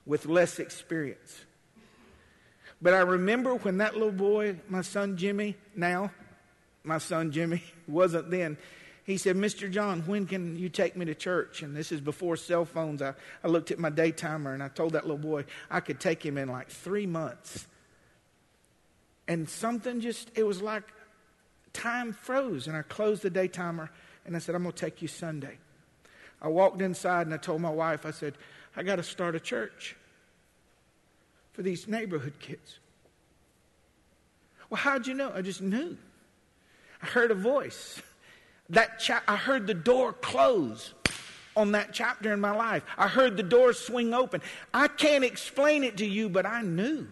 with 0.06 0.26
less 0.26 0.60
experience. 0.60 1.46
But 2.82 2.94
I 2.94 3.00
remember 3.00 3.56
when 3.56 3.78
that 3.78 3.94
little 3.94 4.12
boy, 4.12 4.58
my 4.68 4.82
son 4.82 5.16
Jimmy, 5.16 5.56
now, 5.76 6.12
my 6.84 6.98
son 6.98 7.32
Jimmy, 7.32 7.64
wasn't 7.88 8.32
then, 8.32 8.58
he 9.04 9.18
said, 9.18 9.36
Mr. 9.36 9.70
John, 9.70 10.02
when 10.02 10.26
can 10.26 10.56
you 10.56 10.70
take 10.70 10.96
me 10.96 11.06
to 11.06 11.16
church? 11.16 11.64
And 11.64 11.76
this 11.76 11.92
is 11.92 12.02
before 12.02 12.38
cell 12.38 12.66
phones. 12.66 13.02
I, 13.02 13.14
I 13.44 13.48
looked 13.48 13.72
at 13.72 13.80
my 13.80 13.90
day 13.90 14.12
timer 14.12 14.54
and 14.54 14.62
I 14.62 14.68
told 14.68 14.94
that 14.94 15.04
little 15.04 15.18
boy 15.18 15.46
I 15.70 15.80
could 15.80 16.00
take 16.00 16.24
him 16.24 16.38
in 16.38 16.50
like 16.50 16.70
three 16.70 17.08
months. 17.08 17.68
And 19.28 19.50
something 19.50 20.02
just, 20.02 20.30
it 20.36 20.44
was 20.44 20.62
like 20.62 20.84
time 21.74 22.14
froze. 22.14 22.68
And 22.68 22.76
I 22.76 22.82
closed 22.82 23.22
the 23.24 23.30
day 23.30 23.48
timer 23.48 23.90
and 24.26 24.36
I 24.36 24.40
said, 24.40 24.56
I'm 24.56 24.64
going 24.64 24.74
to 24.74 24.80
take 24.80 25.02
you 25.02 25.08
Sunday. 25.08 25.58
I 26.42 26.48
walked 26.48 26.82
inside 26.82 27.28
and 27.28 27.34
I 27.34 27.38
told 27.38 27.62
my 27.62 27.70
wife, 27.70 28.06
I 28.06 28.12
said, 28.12 28.34
I 28.76 28.84
got 28.84 28.96
to 28.98 29.04
start 29.04 29.36
a 29.36 29.40
church 29.40 29.96
for 31.54 31.62
these 31.62 31.88
neighborhood 31.88 32.34
kids. 32.40 32.80
Well, 34.70 34.80
how'd 34.80 35.06
you 35.06 35.14
know? 35.14 35.32
I 35.36 35.42
just 35.42 35.62
knew. 35.62 35.98
I 37.02 37.06
heard 37.06 37.32
a 37.32 37.36
voice. 37.36 38.02
That 38.70 39.00
cha- 39.00 39.24
I 39.28 39.36
heard 39.36 39.68
the 39.68 39.74
door 39.74 40.14
close 40.14 40.94
on 41.58 41.74
that 41.74 41.94
chapter 41.94 42.32
in 42.32 42.40
my 42.40 42.52
life. 42.52 42.84
I 42.98 43.08
heard 43.08 43.36
the 43.36 43.44
door 43.44 43.74
swing 43.74 44.14
open. 44.14 44.42
I 44.74 44.88
can't 44.88 45.26
explain 45.26 45.84
it 45.84 45.98
to 45.98 46.06
you, 46.06 46.30
but 46.30 46.46
I 46.46 46.62
knew. 46.62 47.08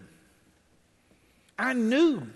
I 1.58 1.74
knew. 1.74 2.26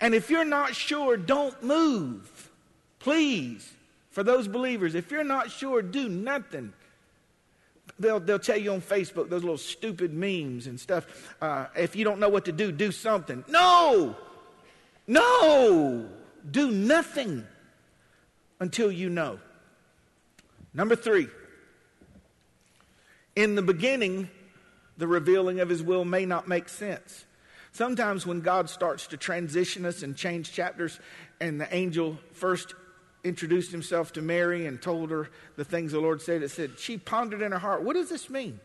And 0.00 0.14
if 0.14 0.30
you're 0.30 0.44
not 0.44 0.74
sure, 0.74 1.16
don't 1.16 1.62
move. 1.62 2.50
Please. 2.98 3.70
For 4.10 4.22
those 4.22 4.48
believers, 4.48 4.94
if 4.94 5.10
you're 5.10 5.24
not 5.24 5.50
sure, 5.50 5.82
do 5.82 6.08
nothing. 6.08 6.72
They'll, 7.98 8.18
they'll 8.18 8.38
tell 8.38 8.56
you 8.56 8.72
on 8.72 8.80
Facebook 8.80 9.28
those 9.28 9.42
little 9.42 9.58
stupid 9.58 10.12
memes 10.12 10.66
and 10.66 10.80
stuff. 10.80 11.34
Uh, 11.40 11.66
if 11.76 11.94
you 11.94 12.04
don't 12.04 12.18
know 12.18 12.28
what 12.28 12.46
to 12.46 12.52
do, 12.52 12.72
do 12.72 12.92
something. 12.92 13.44
No! 13.48 14.16
No! 15.06 16.08
Do 16.50 16.70
nothing 16.70 17.46
until 18.58 18.90
you 18.90 19.10
know. 19.10 19.38
Number 20.72 20.96
three, 20.96 21.28
in 23.36 23.54
the 23.54 23.62
beginning, 23.62 24.30
the 24.96 25.06
revealing 25.06 25.60
of 25.60 25.68
his 25.68 25.82
will 25.82 26.04
may 26.04 26.24
not 26.26 26.48
make 26.48 26.68
sense. 26.68 27.24
Sometimes 27.72 28.26
when 28.26 28.40
God 28.40 28.68
starts 28.68 29.06
to 29.08 29.16
transition 29.16 29.86
us 29.86 30.02
and 30.02 30.16
change 30.16 30.52
chapters, 30.52 30.98
and 31.40 31.60
the 31.60 31.72
angel 31.74 32.18
first 32.32 32.74
introduced 33.22 33.70
himself 33.70 34.12
to 34.14 34.22
Mary 34.22 34.66
and 34.66 34.80
told 34.80 35.10
her 35.10 35.28
the 35.56 35.64
things 35.64 35.92
the 35.92 36.00
Lord 36.00 36.20
said, 36.22 36.42
it 36.42 36.50
said, 36.50 36.78
she 36.78 36.98
pondered 36.98 37.42
in 37.42 37.52
her 37.52 37.58
heart, 37.58 37.82
what 37.82 37.94
does 37.94 38.08
this 38.08 38.28
mean? 38.30 38.58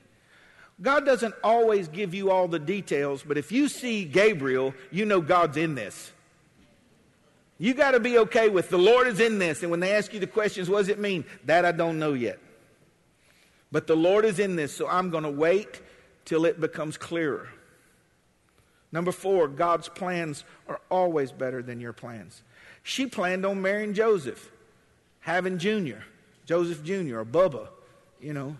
God 0.81 1.05
doesn't 1.05 1.35
always 1.43 1.87
give 1.87 2.13
you 2.13 2.31
all 2.31 2.47
the 2.47 2.59
details, 2.59 3.23
but 3.25 3.37
if 3.37 3.51
you 3.51 3.69
see 3.69 4.05
Gabriel, 4.05 4.73
you 4.91 5.05
know 5.05 5.21
God's 5.21 5.57
in 5.57 5.75
this. 5.75 6.11
You 7.57 7.73
got 7.73 7.91
to 7.91 8.01
be 8.01 8.17
okay 8.19 8.49
with 8.49 8.69
the 8.69 8.77
Lord 8.77 9.07
is 9.07 9.21
in 9.21 9.39
this. 9.39 9.61
And 9.61 9.71
when 9.71 9.79
they 9.79 9.93
ask 9.93 10.13
you 10.13 10.19
the 10.19 10.27
questions, 10.27 10.69
what 10.69 10.79
does 10.79 10.89
it 10.89 10.99
mean? 10.99 11.23
That 11.45 11.63
I 11.63 11.71
don't 11.71 11.99
know 11.99 12.13
yet. 12.13 12.39
But 13.71 13.87
the 13.87 13.95
Lord 13.95 14.25
is 14.25 14.39
in 14.39 14.57
this, 14.57 14.75
so 14.75 14.87
I'm 14.87 15.09
going 15.09 15.23
to 15.23 15.31
wait 15.31 15.81
till 16.25 16.45
it 16.45 16.59
becomes 16.59 16.97
clearer. 16.97 17.47
Number 18.95 19.11
four, 19.11 19.49
God's 19.49 19.89
plans 19.89 20.45
are 20.69 20.79
always 20.89 21.33
better 21.33 21.61
than 21.61 21.81
your 21.81 21.91
plans. 21.91 22.41
She 22.81 23.07
planned 23.07 23.45
on 23.45 23.61
marrying 23.61 23.93
Joseph, 23.93 24.49
having 25.19 25.57
Junior, 25.57 26.05
Joseph 26.45 26.81
Jr., 26.81 27.19
or 27.19 27.25
Bubba, 27.25 27.67
you 28.21 28.31
know, 28.31 28.55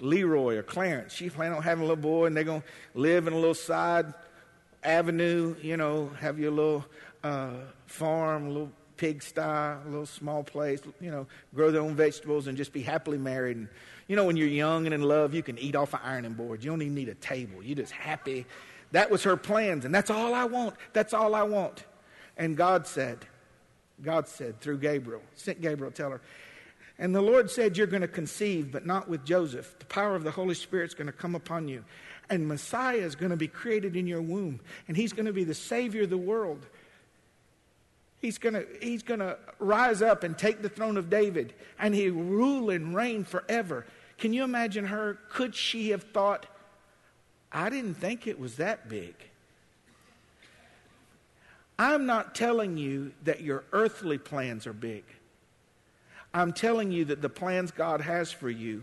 Leroy 0.00 0.56
or 0.56 0.64
Clarence. 0.64 1.12
She 1.12 1.30
planned 1.30 1.54
on 1.54 1.62
having 1.62 1.84
a 1.84 1.86
little 1.86 2.02
boy 2.02 2.26
and 2.26 2.36
they're 2.36 2.42
to 2.42 2.64
live 2.94 3.28
in 3.28 3.32
a 3.32 3.36
little 3.36 3.54
side 3.54 4.12
avenue, 4.82 5.54
you 5.62 5.76
know, 5.76 6.10
have 6.18 6.40
your 6.40 6.50
little 6.50 6.84
uh, 7.22 7.50
farm, 7.86 8.48
little 8.48 8.72
pigsty, 8.96 9.40
a 9.40 9.80
little 9.86 10.04
small 10.04 10.42
place, 10.42 10.80
you 11.00 11.12
know, 11.12 11.28
grow 11.54 11.70
their 11.70 11.82
own 11.82 11.94
vegetables 11.94 12.48
and 12.48 12.56
just 12.56 12.72
be 12.72 12.82
happily 12.82 13.18
married. 13.18 13.56
And, 13.56 13.68
you 14.08 14.16
know, 14.16 14.24
when 14.24 14.36
you're 14.36 14.48
young 14.48 14.84
and 14.84 14.92
in 14.92 15.02
love, 15.02 15.32
you 15.32 15.44
can 15.44 15.56
eat 15.58 15.76
off 15.76 15.94
an 15.94 16.00
ironing 16.02 16.32
board. 16.32 16.64
You 16.64 16.70
don't 16.70 16.82
even 16.82 16.96
need 16.96 17.08
a 17.08 17.14
table. 17.14 17.62
You're 17.62 17.76
just 17.76 17.92
happy 17.92 18.44
that 18.92 19.10
was 19.10 19.22
her 19.24 19.36
plans, 19.36 19.84
and 19.84 19.94
that's 19.94 20.10
all 20.10 20.34
I 20.34 20.44
want. 20.44 20.74
That's 20.92 21.12
all 21.12 21.34
I 21.34 21.42
want. 21.42 21.84
And 22.36 22.56
God 22.56 22.86
said, 22.86 23.26
God 24.02 24.28
said 24.28 24.60
through 24.60 24.78
Gabriel, 24.78 25.22
sent 25.34 25.60
Gabriel 25.60 25.92
tell 25.92 26.10
her, 26.10 26.20
and 26.98 27.14
the 27.14 27.22
Lord 27.22 27.50
said, 27.50 27.76
You're 27.76 27.86
going 27.86 28.02
to 28.02 28.08
conceive, 28.08 28.72
but 28.72 28.84
not 28.84 29.08
with 29.08 29.24
Joseph. 29.24 29.78
The 29.78 29.84
power 29.84 30.16
of 30.16 30.24
the 30.24 30.30
Holy 30.30 30.54
Spirit's 30.54 30.94
going 30.94 31.06
to 31.06 31.12
come 31.12 31.34
upon 31.34 31.68
you. 31.68 31.84
And 32.28 32.46
Messiah 32.46 32.96
is 32.96 33.14
going 33.14 33.30
to 33.30 33.36
be 33.36 33.48
created 33.48 33.96
in 33.96 34.06
your 34.06 34.20
womb. 34.20 34.60
And 34.88 34.96
he's 34.96 35.12
going 35.12 35.26
to 35.26 35.32
be 35.32 35.44
the 35.44 35.54
Savior 35.54 36.02
of 36.02 36.10
the 36.10 36.18
world. 36.18 36.66
He's 38.20 38.36
going 38.36 38.54
to, 38.54 38.66
he's 38.82 39.04
going 39.04 39.20
to 39.20 39.38
rise 39.60 40.02
up 40.02 40.24
and 40.24 40.36
take 40.36 40.60
the 40.60 40.68
throne 40.68 40.96
of 40.96 41.08
David. 41.08 41.54
And 41.78 41.94
he'll 41.94 42.14
rule 42.14 42.70
and 42.70 42.94
reign 42.94 43.24
forever. 43.24 43.86
Can 44.18 44.32
you 44.32 44.42
imagine 44.42 44.86
her? 44.86 45.18
Could 45.30 45.54
she 45.54 45.90
have 45.90 46.02
thought, 46.02 46.46
I 47.52 47.70
didn't 47.70 47.94
think 47.94 48.26
it 48.26 48.38
was 48.38 48.56
that 48.56 48.88
big. 48.88 49.14
I'm 51.78 52.06
not 52.06 52.34
telling 52.34 52.76
you 52.76 53.12
that 53.24 53.40
your 53.40 53.64
earthly 53.72 54.18
plans 54.18 54.66
are 54.66 54.72
big. 54.72 55.04
I'm 56.34 56.52
telling 56.52 56.90
you 56.90 57.04
that 57.06 57.22
the 57.22 57.28
plans 57.28 57.70
God 57.70 58.00
has 58.00 58.32
for 58.32 58.50
you 58.50 58.82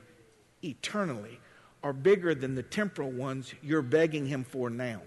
eternally 0.64 1.40
are 1.84 1.94
bigger 1.94 2.34
than 2.34 2.56
the 2.56 2.64
temporal 2.64 3.12
ones 3.12 3.54
you're 3.62 3.82
begging 3.82 4.26
Him 4.26 4.44
for 4.44 4.70
now. 4.70 5.02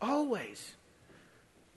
Always. 0.00 0.72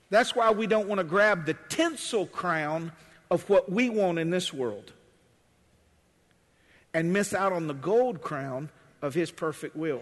That's 0.10 0.36
why 0.36 0.52
we 0.52 0.68
don't 0.68 0.88
want 0.88 1.00
to 1.00 1.06
grab 1.06 1.46
the 1.46 1.56
tinsel 1.70 2.26
crown 2.26 2.92
of 3.32 3.48
what 3.50 3.72
we 3.72 3.90
want 3.90 4.20
in 4.20 4.30
this 4.30 4.52
world 4.52 4.92
and 6.94 7.14
miss 7.14 7.34
out 7.34 7.54
on 7.54 7.68
the 7.68 7.74
gold 7.74 8.22
crown 8.22 8.70
of 9.06 9.14
His 9.14 9.32
perfect 9.32 9.76
will. 9.76 10.02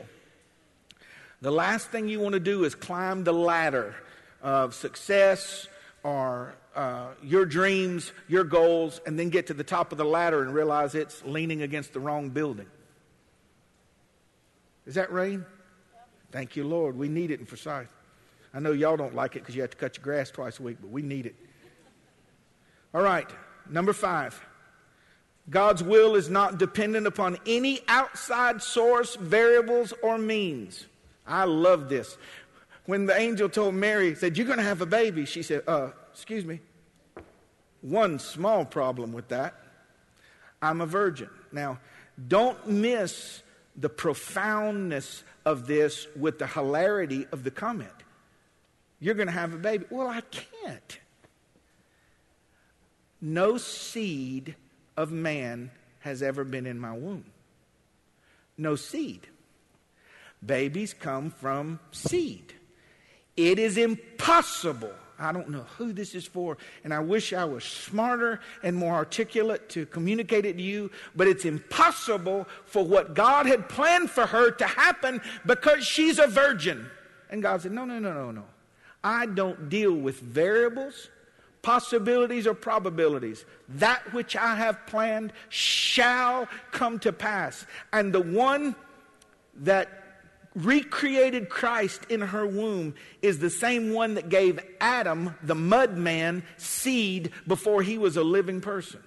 The 1.42 1.52
last 1.52 1.89
thing 1.89 2.08
you 2.08 2.22
want 2.22 2.34
to 2.34 2.39
do 2.39 2.63
is 2.63 2.74
climb 2.74 3.26
the 3.26 3.34
ladder 3.34 3.96
of 4.42 4.74
success 4.74 5.68
or 6.04 6.56
uh, 6.74 7.10
your 7.22 7.46
dreams, 7.46 8.13
your 8.30 8.46
goals, 8.46 9.02
and 9.06 9.20
then 9.20 9.30
get 9.30 9.48
to 9.48 9.54
the 9.54 9.63
top 9.63 9.92
of 9.92 9.98
the 9.98 10.06
ladder 10.06 10.42
and 10.42 10.54
realize 10.54 10.96
it's 10.96 11.22
leaning 11.26 11.62
against 11.62 11.92
the 11.92 12.00
wrong 12.00 12.30
building. 12.30 12.68
Is 14.86 14.96
that 14.96 15.12
rain? 15.12 15.46
Thank 16.32 16.56
you, 16.56 16.63
Lord. 16.63 16.98
We 16.98 17.10
need 17.10 17.30
it 17.30 17.42
in 17.42 17.46
Forsyth. 17.46 17.94
I 18.54 18.60
know 18.60 18.72
y'all 18.72 18.98
don't 18.98 19.16
like 19.16 19.36
it 19.36 19.39
because 19.39 19.56
you 19.56 19.62
have 19.62 19.72
to 19.72 19.78
cut 19.78 19.98
your 19.98 20.04
grass 20.04 20.32
twice 20.32 20.60
a 20.60 20.63
week, 20.63 20.78
but 20.80 20.92
we 20.92 21.02
need 21.02 21.26
it. 21.26 21.36
All 22.94 23.02
right, 23.02 23.30
number 23.70 23.92
five. 23.92 24.42
God's 25.49 25.84
will 25.84 26.15
is 26.15 26.29
not 26.29 26.58
dependent 26.58 27.06
upon 27.06 27.38
any 27.45 27.82
outside 27.88 28.62
source, 28.62 29.15
variables, 29.15 29.93
or 30.01 30.17
means. 30.17 30.86
I 31.27 31.43
love 31.43 31.89
this. 31.89 32.17
When 32.86 33.06
the 33.06 33.17
angel 33.17 33.49
told 33.49 33.75
Mary, 33.75 34.15
said, 34.15 34.38
You're 34.38 34.47
going 34.47 34.60
to 34.60 34.63
have 34.63 34.82
a 34.82 34.86
baby, 34.86 35.25
she 35.25 35.43
said, 35.43 35.63
uh, 35.67 35.89
Excuse 36.12 36.45
me. 36.45 36.60
One 37.82 38.19
small 38.19 38.63
problem 38.63 39.12
with 39.12 39.27
that 39.29 39.56
I'm 40.62 40.79
a 40.79 40.86
virgin. 40.86 41.29
Now, 41.51 41.79
don't 42.27 42.67
miss 42.67 43.43
the 43.75 43.89
profoundness 43.89 45.23
of 45.45 45.67
this 45.67 46.08
with 46.15 46.39
the 46.39 46.47
hilarity 46.47 47.27
of 47.32 47.43
the 47.43 47.51
comment. 47.51 47.89
You're 48.99 49.15
going 49.15 49.27
to 49.27 49.34
have 49.34 49.53
a 49.53 49.58
baby. 49.58 49.86
Well, 49.89 50.08
I 50.08 50.21
can't. 50.21 50.99
No 53.19 53.58
seed 53.58 54.56
of 54.97 55.12
man 55.12 55.71
has 55.99 56.21
ever 56.21 56.43
been 56.43 56.65
in 56.65 56.79
my 56.79 56.91
womb. 56.91 57.25
No 58.58 58.75
seed. 58.75 59.27
Babies 60.45 60.93
come 60.93 61.32
from 61.32 61.79
seed. 61.91 62.53
It 63.38 63.58
is 63.58 63.77
impossible. 63.77 64.93
I 65.17 65.32
don't 65.32 65.49
know 65.49 65.65
who 65.77 65.93
this 65.93 66.15
is 66.15 66.25
for, 66.25 66.58
and 66.84 66.93
I 66.93 66.99
wish 66.99 67.34
I 67.34 67.45
was 67.45 67.63
smarter 67.63 68.41
and 68.62 68.75
more 68.75 68.93
articulate 68.93 69.69
to 69.69 69.86
communicate 69.86 70.45
it 70.45 70.58
to 70.58 70.62
you, 70.62 70.91
but 71.15 71.27
it's 71.27 71.45
impossible 71.45 72.47
for 72.65 72.84
what 72.84 73.13
God 73.13 73.45
had 73.45 73.69
planned 73.69 74.10
for 74.10 74.25
her 74.25 74.51
to 74.51 74.65
happen 74.65 75.21
because 75.45 75.86
she's 75.86 76.19
a 76.19 76.27
virgin. 76.27 76.89
And 77.29 77.41
God 77.41 77.62
said, 77.62 77.71
No, 77.71 77.86
no, 77.86 77.99
no, 77.99 78.13
no, 78.13 78.32
no. 78.32 78.43
I 79.03 79.27
don't 79.27 79.69
deal 79.69 79.93
with 79.93 80.19
variables 80.19 81.10
possibilities 81.63 82.45
or 82.45 82.54
probabilities. 82.54 83.45
That 83.67 84.13
which 84.13 84.36
I 84.36 84.56
have 84.56 84.86
planned 84.86 85.34
shall 85.49 86.47
come 86.71 86.99
to 86.99 87.12
pass. 87.12 87.65
And 87.91 88.13
the 88.13 88.21
one 88.21 88.76
that 89.56 90.04
recreated 90.54 91.49
Christ 91.49 92.06
in 92.10 92.21
her 92.21 92.45
womb 92.45 92.93
is 93.23 93.39
the 93.39 93.49
same 93.49 93.91
one 93.93 94.13
that 94.15 94.30
gave 94.30 94.60
Adam, 94.80 95.36
the 95.41 95.56
mud 95.56 95.97
man, 95.97 96.43
seed 96.58 97.32
before 97.47 97.82
he 97.82 97.97
was 97.97 98.17
a 98.17 98.23
living 98.23 98.62
person. 98.62 99.02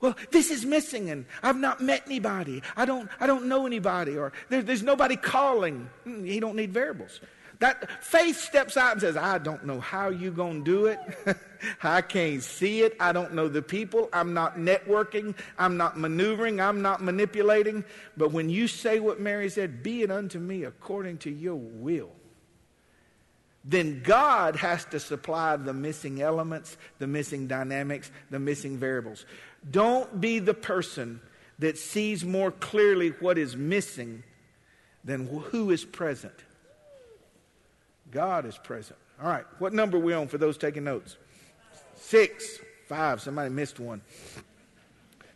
Well, 0.00 0.16
this 0.30 0.50
is 0.50 0.66
missing, 0.66 1.10
and 1.10 1.24
I've 1.42 1.56
not 1.56 1.80
met 1.80 2.02
anybody. 2.06 2.62
I 2.76 2.84
don't, 2.84 3.08
I 3.20 3.26
don't 3.26 3.46
know 3.46 3.66
anybody, 3.66 4.16
or 4.16 4.32
there, 4.50 4.62
there's 4.62 4.82
nobody 4.82 5.16
calling. 5.16 5.88
Mm, 6.06 6.26
you 6.26 6.40
don't 6.40 6.56
need 6.56 6.72
variables. 6.72 7.20
That 7.64 8.04
faith 8.04 8.38
steps 8.38 8.76
out 8.76 8.92
and 8.92 9.00
says, 9.00 9.16
I 9.16 9.38
don't 9.38 9.64
know 9.64 9.80
how 9.80 10.10
you're 10.10 10.30
going 10.30 10.66
to 10.66 10.70
do 10.70 10.84
it. 10.84 10.98
I 11.82 12.02
can't 12.02 12.42
see 12.42 12.82
it. 12.82 12.94
I 13.00 13.12
don't 13.12 13.32
know 13.32 13.48
the 13.48 13.62
people. 13.62 14.10
I'm 14.12 14.34
not 14.34 14.58
networking. 14.58 15.34
I'm 15.58 15.78
not 15.78 15.98
maneuvering. 15.98 16.60
I'm 16.60 16.82
not 16.82 17.02
manipulating. 17.02 17.82
But 18.18 18.32
when 18.32 18.50
you 18.50 18.68
say 18.68 19.00
what 19.00 19.18
Mary 19.18 19.48
said, 19.48 19.82
be 19.82 20.02
it 20.02 20.10
unto 20.10 20.38
me 20.38 20.64
according 20.64 21.16
to 21.20 21.30
your 21.30 21.54
will, 21.54 22.10
then 23.64 24.02
God 24.02 24.56
has 24.56 24.84
to 24.90 25.00
supply 25.00 25.56
the 25.56 25.72
missing 25.72 26.20
elements, 26.20 26.76
the 26.98 27.06
missing 27.06 27.46
dynamics, 27.46 28.10
the 28.28 28.38
missing 28.38 28.76
variables. 28.76 29.24
Don't 29.70 30.20
be 30.20 30.38
the 30.38 30.52
person 30.52 31.18
that 31.60 31.78
sees 31.78 32.26
more 32.26 32.50
clearly 32.50 33.14
what 33.20 33.38
is 33.38 33.56
missing 33.56 34.22
than 35.02 35.26
who 35.26 35.70
is 35.70 35.82
present. 35.86 36.43
God 38.10 38.46
is 38.46 38.56
present. 38.58 38.98
All 39.22 39.28
right, 39.28 39.44
what 39.58 39.72
number 39.72 39.96
are 39.96 40.00
we 40.00 40.12
on 40.12 40.28
for 40.28 40.38
those 40.38 40.56
taking 40.56 40.84
notes? 40.84 41.16
Six, 41.96 42.58
five. 42.88 43.20
Somebody 43.20 43.50
missed 43.50 43.80
one. 43.80 44.00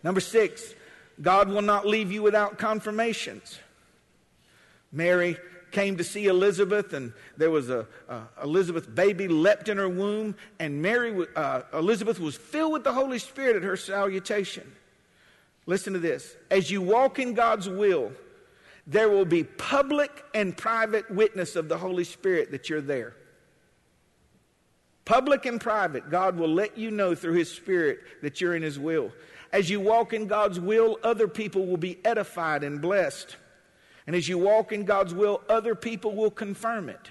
Number 0.02 0.20
six, 0.20 0.74
God 1.20 1.48
will 1.48 1.62
not 1.62 1.86
leave 1.86 2.12
you 2.12 2.22
without 2.22 2.58
confirmations. 2.58 3.58
Mary 4.92 5.36
came 5.70 5.96
to 5.98 6.04
see 6.04 6.26
Elizabeth, 6.26 6.92
and 6.92 7.12
there 7.36 7.50
was 7.50 7.68
a, 7.68 7.86
Elizabeth 8.42 8.94
baby 8.94 9.28
leapt 9.28 9.68
in 9.68 9.76
her 9.76 9.88
womb, 9.88 10.34
and 10.58 10.80
Mary, 10.80 11.26
uh, 11.36 11.62
Elizabeth 11.74 12.18
was 12.18 12.36
filled 12.36 12.72
with 12.72 12.84
the 12.84 12.92
Holy 12.92 13.18
Spirit 13.18 13.56
at 13.56 13.62
her 13.62 13.76
salutation. 13.76 14.70
Listen 15.66 15.92
to 15.92 15.98
this: 15.98 16.34
as 16.50 16.70
you 16.70 16.80
walk 16.80 17.18
in 17.18 17.34
God's 17.34 17.68
will, 17.68 18.12
there 18.88 19.10
will 19.10 19.26
be 19.26 19.44
public 19.44 20.24
and 20.34 20.56
private 20.56 21.10
witness 21.10 21.56
of 21.56 21.68
the 21.68 21.76
Holy 21.76 22.04
Spirit 22.04 22.50
that 22.52 22.70
you're 22.70 22.80
there. 22.80 23.14
Public 25.04 25.44
and 25.44 25.60
private, 25.60 26.10
God 26.10 26.36
will 26.36 26.52
let 26.52 26.78
you 26.78 26.90
know 26.90 27.14
through 27.14 27.34
His 27.34 27.52
Spirit 27.52 28.00
that 28.22 28.40
you're 28.40 28.56
in 28.56 28.62
His 28.62 28.78
will. 28.78 29.12
As 29.52 29.68
you 29.68 29.78
walk 29.78 30.14
in 30.14 30.26
God's 30.26 30.58
will, 30.58 30.98
other 31.02 31.28
people 31.28 31.66
will 31.66 31.76
be 31.76 31.98
edified 32.04 32.64
and 32.64 32.80
blessed. 32.80 33.36
And 34.06 34.16
as 34.16 34.26
you 34.26 34.38
walk 34.38 34.72
in 34.72 34.84
God's 34.84 35.12
will, 35.12 35.42
other 35.50 35.74
people 35.74 36.14
will 36.14 36.30
confirm 36.30 36.88
it. 36.88 37.10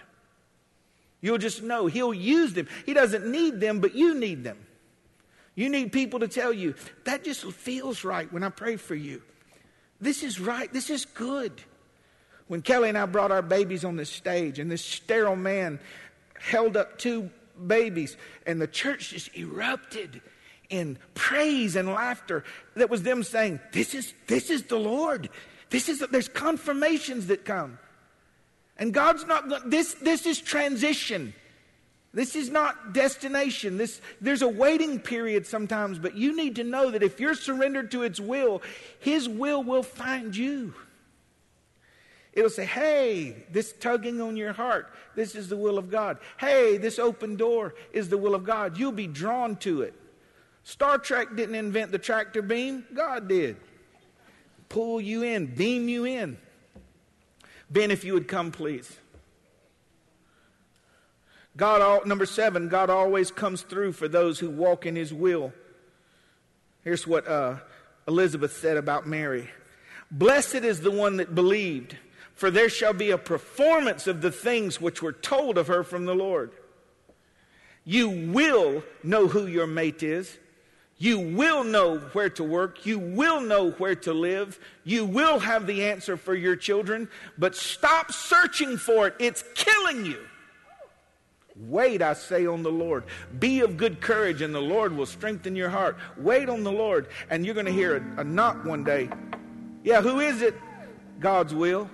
You'll 1.21 1.37
just 1.37 1.61
know 1.61 1.85
He'll 1.85 2.13
use 2.13 2.53
them. 2.53 2.67
He 2.87 2.93
doesn't 2.93 3.25
need 3.25 3.59
them, 3.59 3.79
but 3.81 3.93
you 3.95 4.15
need 4.15 4.43
them. 4.43 4.57
You 5.53 5.69
need 5.69 5.91
people 5.91 6.19
to 6.19 6.27
tell 6.27 6.53
you, 6.53 6.73
that 7.03 7.23
just 7.23 7.43
feels 7.51 8.03
right 8.03 8.31
when 8.31 8.43
I 8.43 8.49
pray 8.49 8.77
for 8.77 8.95
you. 8.95 9.21
This 9.99 10.23
is 10.23 10.39
right. 10.39 10.71
This 10.71 10.89
is 10.89 11.05
good. 11.05 11.53
When 12.47 12.61
Kelly 12.61 12.89
and 12.89 12.97
I 12.97 13.05
brought 13.05 13.31
our 13.31 13.41
babies 13.41 13.83
on 13.83 13.95
this 13.95 14.09
stage, 14.09 14.59
and 14.59 14.71
this 14.71 14.83
sterile 14.83 15.35
man 15.35 15.79
held 16.39 16.77
up 16.77 16.97
two 16.97 17.29
babies, 17.65 18.15
and 18.45 18.61
the 18.61 18.67
church 18.67 19.09
just 19.09 19.35
erupted 19.35 20.21
in 20.69 20.97
praise 21.13 21.75
and 21.75 21.89
laughter. 21.89 22.43
That 22.75 22.89
was 22.89 23.03
them 23.03 23.23
saying, 23.23 23.59
This 23.73 23.95
is, 23.95 24.13
this 24.27 24.49
is 24.49 24.63
the 24.63 24.77
Lord. 24.77 25.29
This 25.69 25.89
is, 25.89 25.99
there's 26.11 26.29
confirmations 26.29 27.27
that 27.27 27.43
come. 27.43 27.77
And 28.77 28.93
God's 28.93 29.25
not, 29.25 29.69
this, 29.69 29.95
this 29.95 30.25
is 30.25 30.39
transition. 30.39 31.33
This 32.17 32.35
is 32.35 32.49
not 32.49 32.93
destination. 32.93 33.77
This, 33.77 34.01
there's 34.19 34.41
a 34.41 34.47
waiting 34.47 34.99
period 34.99 35.45
sometimes, 35.45 35.99
but 35.99 36.17
you 36.17 36.35
need 36.35 36.55
to 36.55 36.63
know 36.63 36.89
that 36.89 37.03
if 37.03 37.19
you're 37.19 37.35
surrendered 37.35 37.91
to 37.91 38.01
its 38.01 38.19
will, 38.19 38.63
His 38.99 39.29
will 39.29 39.63
will 39.63 39.83
find 39.83 40.35
you. 40.35 40.73
It'll 42.33 42.49
say, 42.49 42.65
hey, 42.65 43.45
this 43.51 43.71
tugging 43.71 44.19
on 44.19 44.35
your 44.35 44.51
heart, 44.51 44.91
this 45.13 45.35
is 45.35 45.47
the 45.47 45.57
will 45.57 45.77
of 45.77 45.91
God. 45.91 46.17
Hey, 46.39 46.77
this 46.77 46.97
open 46.97 47.35
door 47.35 47.75
is 47.93 48.09
the 48.09 48.17
will 48.17 48.33
of 48.33 48.43
God. 48.43 48.79
You'll 48.79 48.91
be 48.91 49.05
drawn 49.05 49.55
to 49.57 49.83
it. 49.83 49.93
Star 50.63 50.97
Trek 50.97 51.35
didn't 51.35 51.53
invent 51.53 51.91
the 51.91 51.99
tractor 51.99 52.41
beam, 52.41 52.83
God 52.95 53.27
did 53.27 53.57
pull 54.69 54.99
you 54.99 55.21
in, 55.21 55.45
beam 55.45 55.87
you 55.87 56.05
in. 56.05 56.35
Ben, 57.69 57.91
if 57.91 58.03
you 58.03 58.13
would 58.13 58.27
come, 58.27 58.51
please. 58.51 58.97
God, 61.57 62.05
number 62.05 62.27
seven, 62.27 62.69
God 62.69 62.91
always 62.91 63.31
comes 63.31 63.63
through 63.63 63.93
for 63.93 64.07
those 64.07 64.39
who 64.39 64.49
walk 64.49 64.85
in 64.85 64.95
His 64.95 65.11
will. 65.11 65.51
Here's 66.83 67.07
what 67.07 67.27
uh, 67.27 67.55
Elizabeth 68.07 68.55
said 68.55 68.77
about 68.77 69.07
Mary 69.07 69.49
Blessed 70.11 70.55
is 70.55 70.81
the 70.81 70.91
one 70.91 71.17
that 71.17 71.35
believed, 71.35 71.97
for 72.35 72.51
there 72.51 72.69
shall 72.69 72.93
be 72.93 73.09
a 73.09 73.17
performance 73.17 74.05
of 74.07 74.21
the 74.21 74.31
things 74.31 74.79
which 74.79 75.01
were 75.01 75.11
told 75.11 75.57
of 75.57 75.67
her 75.67 75.83
from 75.83 76.05
the 76.05 76.15
Lord. 76.15 76.51
You 77.83 78.09
will 78.09 78.83
know 79.03 79.27
who 79.27 79.47
your 79.47 79.67
mate 79.67 80.03
is. 80.03 80.37
You 80.99 81.19
will 81.19 81.63
know 81.63 81.99
where 82.13 82.29
to 82.31 82.43
work. 82.43 82.85
You 82.85 82.99
will 82.99 83.41
know 83.41 83.71
where 83.71 83.95
to 83.95 84.13
live. 84.13 84.59
You 84.83 85.05
will 85.05 85.39
have 85.39 85.67
the 85.67 85.85
answer 85.85 86.17
for 86.17 86.35
your 86.35 86.55
children, 86.55 87.09
but 87.37 87.55
stop 87.55 88.11
searching 88.11 88.77
for 88.77 89.07
it. 89.07 89.15
It's 89.19 89.43
killing 89.55 90.05
you. 90.05 90.19
Wait, 91.59 92.01
I 92.01 92.13
say, 92.13 92.45
on 92.45 92.63
the 92.63 92.71
Lord. 92.71 93.03
Be 93.39 93.61
of 93.61 93.77
good 93.77 93.99
courage, 93.99 94.41
and 94.41 94.53
the 94.53 94.61
Lord 94.61 94.95
will 94.95 95.05
strengthen 95.05 95.55
your 95.55 95.69
heart. 95.69 95.97
Wait 96.17 96.49
on 96.49 96.63
the 96.63 96.71
Lord, 96.71 97.07
and 97.29 97.45
you're 97.45 97.55
going 97.55 97.65
to 97.65 97.71
hear 97.71 97.97
a, 97.97 98.21
a 98.21 98.23
knock 98.23 98.63
one 98.63 98.83
day. 98.83 99.09
Yeah, 99.83 100.01
who 100.01 100.19
is 100.19 100.41
it? 100.41 100.55
God's 101.19 101.53
will. 101.53 101.89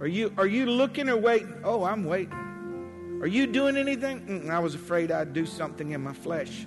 Are 0.00 0.06
you, 0.06 0.32
are 0.38 0.46
you 0.46 0.66
looking 0.66 1.08
or 1.08 1.16
waiting? 1.16 1.54
Oh, 1.62 1.84
I'm 1.84 2.04
waiting. 2.04 2.32
Are 3.20 3.26
you 3.26 3.46
doing 3.46 3.76
anything? 3.76 4.20
Mm, 4.26 4.50
I 4.50 4.58
was 4.58 4.74
afraid 4.74 5.10
I'd 5.10 5.32
do 5.32 5.46
something 5.46 5.92
in 5.92 6.02
my 6.02 6.12
flesh. 6.12 6.66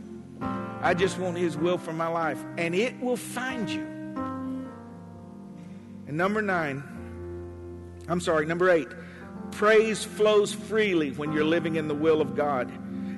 I 0.82 0.94
just 0.94 1.18
want 1.18 1.38
His 1.38 1.58
will 1.58 1.78
for 1.78 1.94
my 1.94 2.08
life. 2.08 2.44
And 2.58 2.74
it 2.74 3.00
will 3.02 3.18
find 3.18 3.70
you. 3.70 3.82
And 6.08 6.16
number 6.16 6.42
nine, 6.42 6.84
I'm 8.08 8.22
sorry, 8.22 8.46
number 8.46 8.70
eight, 8.70 8.88
praise 9.52 10.04
flows 10.04 10.54
freely 10.54 11.12
when 11.12 11.32
you're 11.32 11.46
living 11.46 11.76
in 11.76 11.88
the 11.88 11.96
will 11.96 12.22
of 12.22 12.36
God. 12.36 12.72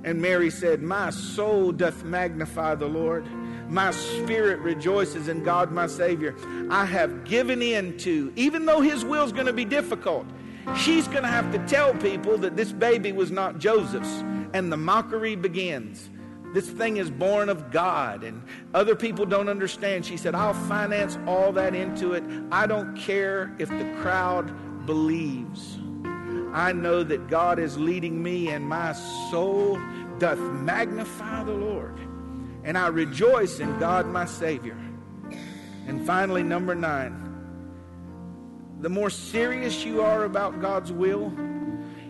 And 0.04 0.22
Mary 0.22 0.50
said, 0.50 0.82
My 0.82 1.10
soul 1.10 1.72
doth 1.72 2.04
magnify 2.04 2.76
the 2.76 2.88
Lord. 2.88 3.26
My 3.70 3.92
spirit 3.92 4.60
rejoices 4.60 5.28
in 5.28 5.44
God 5.44 5.72
my 5.72 5.88
Savior. 5.88 6.36
I 6.72 6.86
have 6.86 7.24
given 7.24 7.62
in 7.62 7.98
to, 8.00 8.34
even 8.36 8.66
though 8.66 8.82
His 8.82 9.06
will 9.06 9.24
is 9.24 9.32
going 9.32 9.46
to 9.46 9.54
be 9.54 9.66
difficult, 9.66 10.26
she's 10.78 11.08
going 11.08 11.24
to 11.24 11.30
have 11.30 11.52
to 11.52 11.60
tell 11.68 11.94
people 11.96 12.38
that 12.40 12.56
this 12.56 12.72
baby 12.72 13.12
was 13.12 13.30
not 13.30 13.60
Joseph's. 13.60 14.24
And 14.54 14.72
the 14.72 14.78
mockery 14.78 15.36
begins. 15.36 16.10
This 16.54 16.68
thing 16.68 16.98
is 16.98 17.12
born 17.12 17.48
of 17.48 17.70
God, 17.70 18.24
and 18.24 18.42
other 18.74 18.96
people 18.96 19.26
don't 19.28 19.50
understand. 19.50 20.04
She 20.04 20.18
said, 20.18 20.34
I'll 20.34 20.56
finance 20.56 21.20
all 21.28 21.52
that 21.52 21.76
into 21.76 22.14
it. 22.14 22.24
I 22.52 22.66
don't 22.66 22.96
care 22.96 23.56
if 23.60 23.70
the 23.70 23.96
crowd 24.02 24.88
believes. 24.88 25.79
I 26.54 26.74
know 26.74 27.04
that 27.04 27.28
God 27.28 27.60
is 27.60 27.78
leading 27.78 28.22
me, 28.22 28.50
and 28.50 28.68
my 28.68 28.94
soul 29.32 29.80
doth 30.18 30.40
magnify 30.40 31.44
the 31.44 31.54
Lord. 31.54 31.98
And 32.64 32.78
I 32.78 32.88
rejoice 32.88 33.60
in 33.60 33.80
God, 33.80 34.08
my 34.08 34.26
Savior. 34.26 34.78
And 35.88 36.06
finally, 36.06 36.44
number 36.44 36.76
nine, 36.76 37.26
the 38.82 38.90
more 38.90 39.10
serious 39.10 39.84
you 39.84 40.02
are 40.02 40.24
about 40.24 40.62
God's 40.62 40.92
will, 40.92 41.34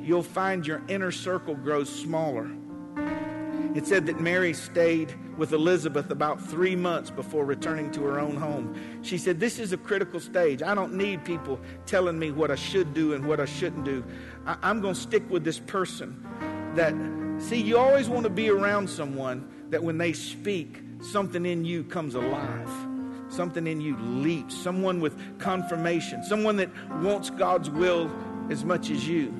you'll 0.01 0.23
find 0.23 0.65
your 0.65 0.81
inner 0.87 1.11
circle 1.11 1.55
grows 1.55 1.89
smaller. 1.89 2.49
It 3.75 3.85
said 3.85 4.07
that 4.07 4.19
Mary 4.19 4.53
stayed 4.53 5.13
with 5.37 5.53
Elizabeth 5.53 6.09
about 6.09 6.41
three 6.41 6.75
months 6.75 7.11
before 7.11 7.45
returning 7.45 7.91
to 7.91 8.03
her 8.03 8.19
own 8.19 8.35
home. 8.35 8.75
She 9.03 9.17
said, 9.17 9.39
This 9.39 9.59
is 9.59 9.73
a 9.73 9.77
critical 9.77 10.19
stage. 10.19 10.63
I 10.63 10.73
don't 10.73 10.93
need 10.93 11.23
people 11.23 11.59
telling 11.85 12.17
me 12.17 12.31
what 12.31 12.49
I 12.49 12.55
should 12.55 12.93
do 12.93 13.13
and 13.13 13.27
what 13.27 13.39
I 13.39 13.45
shouldn't 13.45 13.85
do. 13.85 14.03
I- 14.45 14.57
I'm 14.63 14.81
going 14.81 14.95
to 14.95 14.99
stick 14.99 15.29
with 15.29 15.43
this 15.43 15.59
person 15.59 16.25
that, 16.75 16.93
see, 17.39 17.61
you 17.61 17.77
always 17.77 18.09
want 18.09 18.23
to 18.23 18.29
be 18.29 18.49
around 18.49 18.89
someone 18.89 19.47
that 19.69 19.83
when 19.83 19.97
they 19.99 20.13
speak, 20.13 20.81
something 21.01 21.45
in 21.45 21.63
you 21.63 21.83
comes 21.83 22.15
alive. 22.15 22.69
Something 23.29 23.67
in 23.67 23.79
you 23.79 23.95
leaps. 23.97 24.55
Someone 24.55 24.99
with 24.99 25.15
confirmation. 25.39 26.23
Someone 26.23 26.55
that 26.55 26.69
wants 27.01 27.29
God's 27.29 27.69
will 27.69 28.11
as 28.49 28.65
much 28.65 28.89
as 28.89 29.07
you. 29.07 29.31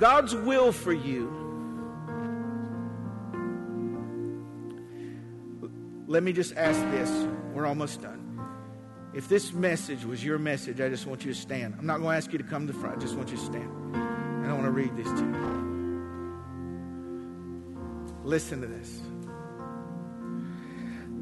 God's 0.00 0.34
will 0.34 0.72
for 0.72 0.94
you. 0.94 1.30
Let 6.06 6.22
me 6.22 6.32
just 6.32 6.56
ask 6.56 6.80
this. 6.90 7.10
We're 7.52 7.66
almost 7.66 8.00
done. 8.00 8.40
If 9.12 9.28
this 9.28 9.52
message 9.52 10.06
was 10.06 10.24
your 10.24 10.38
message, 10.38 10.80
I 10.80 10.88
just 10.88 11.06
want 11.06 11.26
you 11.26 11.34
to 11.34 11.38
stand. 11.38 11.74
I'm 11.78 11.84
not 11.84 11.98
going 11.98 12.12
to 12.12 12.16
ask 12.16 12.32
you 12.32 12.38
to 12.38 12.44
come 12.44 12.66
to 12.66 12.72
front. 12.72 12.96
I 12.96 13.00
just 13.00 13.14
want 13.14 13.28
you 13.30 13.36
to 13.36 13.42
stand. 13.44 13.70
And 13.94 14.46
I 14.46 14.54
want 14.54 14.64
to 14.64 14.70
read 14.70 14.96
this 14.96 15.06
to 15.06 15.20
you. 15.20 15.60
Listen 18.24 18.62
to 18.62 18.66
this. 18.66 19.02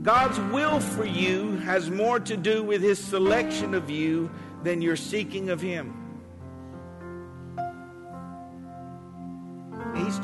God's 0.02 0.38
will 0.52 0.78
for 0.78 1.04
you 1.04 1.56
has 1.56 1.90
more 1.90 2.20
to 2.20 2.36
do 2.36 2.62
with 2.62 2.80
His 2.80 3.00
selection 3.00 3.74
of 3.74 3.90
you 3.90 4.30
than 4.62 4.80
your 4.80 4.94
seeking 4.94 5.50
of 5.50 5.60
Him. 5.60 6.07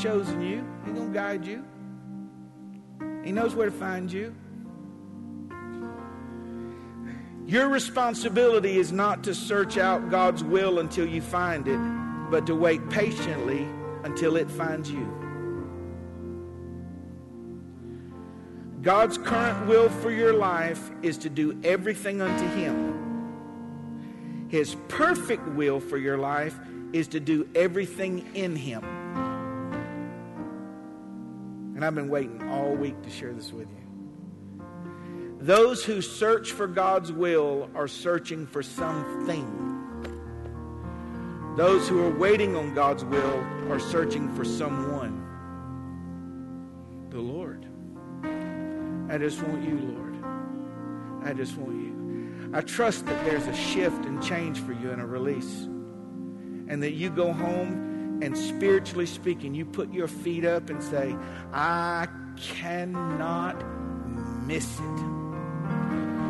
Chosen 0.05 0.43
you, 0.43 0.63
He's 0.85 0.93
going 0.93 1.15
to 1.15 1.19
guide 1.19 1.47
you, 1.47 1.65
He 3.25 3.33
knows 3.33 3.55
where 3.55 3.65
to 3.65 3.73
find 3.73 4.13
you. 4.13 4.35
Your 7.47 7.69
responsibility 7.69 8.79
is 8.79 8.93
not 8.93 9.25
to 9.25 9.35
search 9.35 9.79
out 9.79 10.11
God's 10.11 10.45
will 10.45 10.81
until 10.81 11.07
you 11.07 11.23
find 11.23 11.67
it, 11.67 11.79
but 12.31 12.45
to 12.47 12.55
wait 12.55 12.91
patiently 12.91 13.67
until 14.03 14.37
it 14.37 14.51
finds 14.51 14.91
you. 14.91 15.09
God's 18.83 19.17
current 19.17 19.67
will 19.67 19.89
for 19.89 20.11
your 20.11 20.35
life 20.35 20.91
is 21.03 21.17
to 21.19 21.31
do 21.31 21.59
everything 21.65 22.21
unto 22.21 22.47
Him. 22.49 24.49
His 24.51 24.77
perfect 24.89 25.49
will 25.49 25.81
for 25.81 25.97
your 25.97 26.19
life 26.19 26.59
is 26.93 27.09
to 27.09 27.21
do 27.21 27.49
everything 27.55 28.27
in 28.35 28.55
Him. 28.55 29.04
And 31.85 31.89
I've 31.89 32.03
been 32.03 32.09
waiting 32.09 32.49
all 32.49 32.75
week 32.75 33.03
to 33.03 33.11
share 33.11 33.35
this 33.35 33.53
with 33.53 33.69
you. 33.69 35.37
Those 35.39 35.85
who 35.85 36.01
search 36.01 36.53
for 36.53 36.67
God's 36.67 37.13
will 37.13 37.69
are 37.75 37.89
searching 37.89 38.47
for 38.47 38.63
something. 38.63 39.45
Those 41.59 41.87
who 41.87 42.03
are 42.03 42.19
waiting 42.19 42.57
on 42.57 42.73
God's 42.73 43.05
will 43.05 43.39
are 43.71 43.79
searching 43.79 44.35
for 44.35 44.47
someone. 44.47 45.21
The 47.11 47.21
Lord. 47.21 47.67
I 49.13 49.19
just 49.19 49.43
want 49.43 49.63
you, 49.63 49.79
Lord. 49.79 50.17
I 51.23 51.35
just 51.35 51.55
want 51.59 51.75
you. 51.75 52.51
I 52.55 52.63
trust 52.63 53.05
that 53.05 53.23
there's 53.27 53.47
a 53.47 53.55
shift 53.55 54.07
and 54.07 54.23
change 54.23 54.59
for 54.59 54.73
you 54.73 54.91
and 54.91 55.03
a 55.03 55.07
release. 55.07 55.65
And 56.67 56.83
that 56.83 56.93
you 56.93 57.11
go 57.11 57.31
home 57.31 57.94
and 58.25 58.37
spiritually 58.37 59.07
speaking, 59.07 59.55
you 59.55 59.65
put 59.65 59.93
your 59.93 60.09
feet 60.09 60.45
up 60.45 60.71
and 60.71 60.83
say, 60.83 61.15
I 61.53 62.09
cannot 62.37 63.63
miss 64.47 64.79
it. 64.79 65.15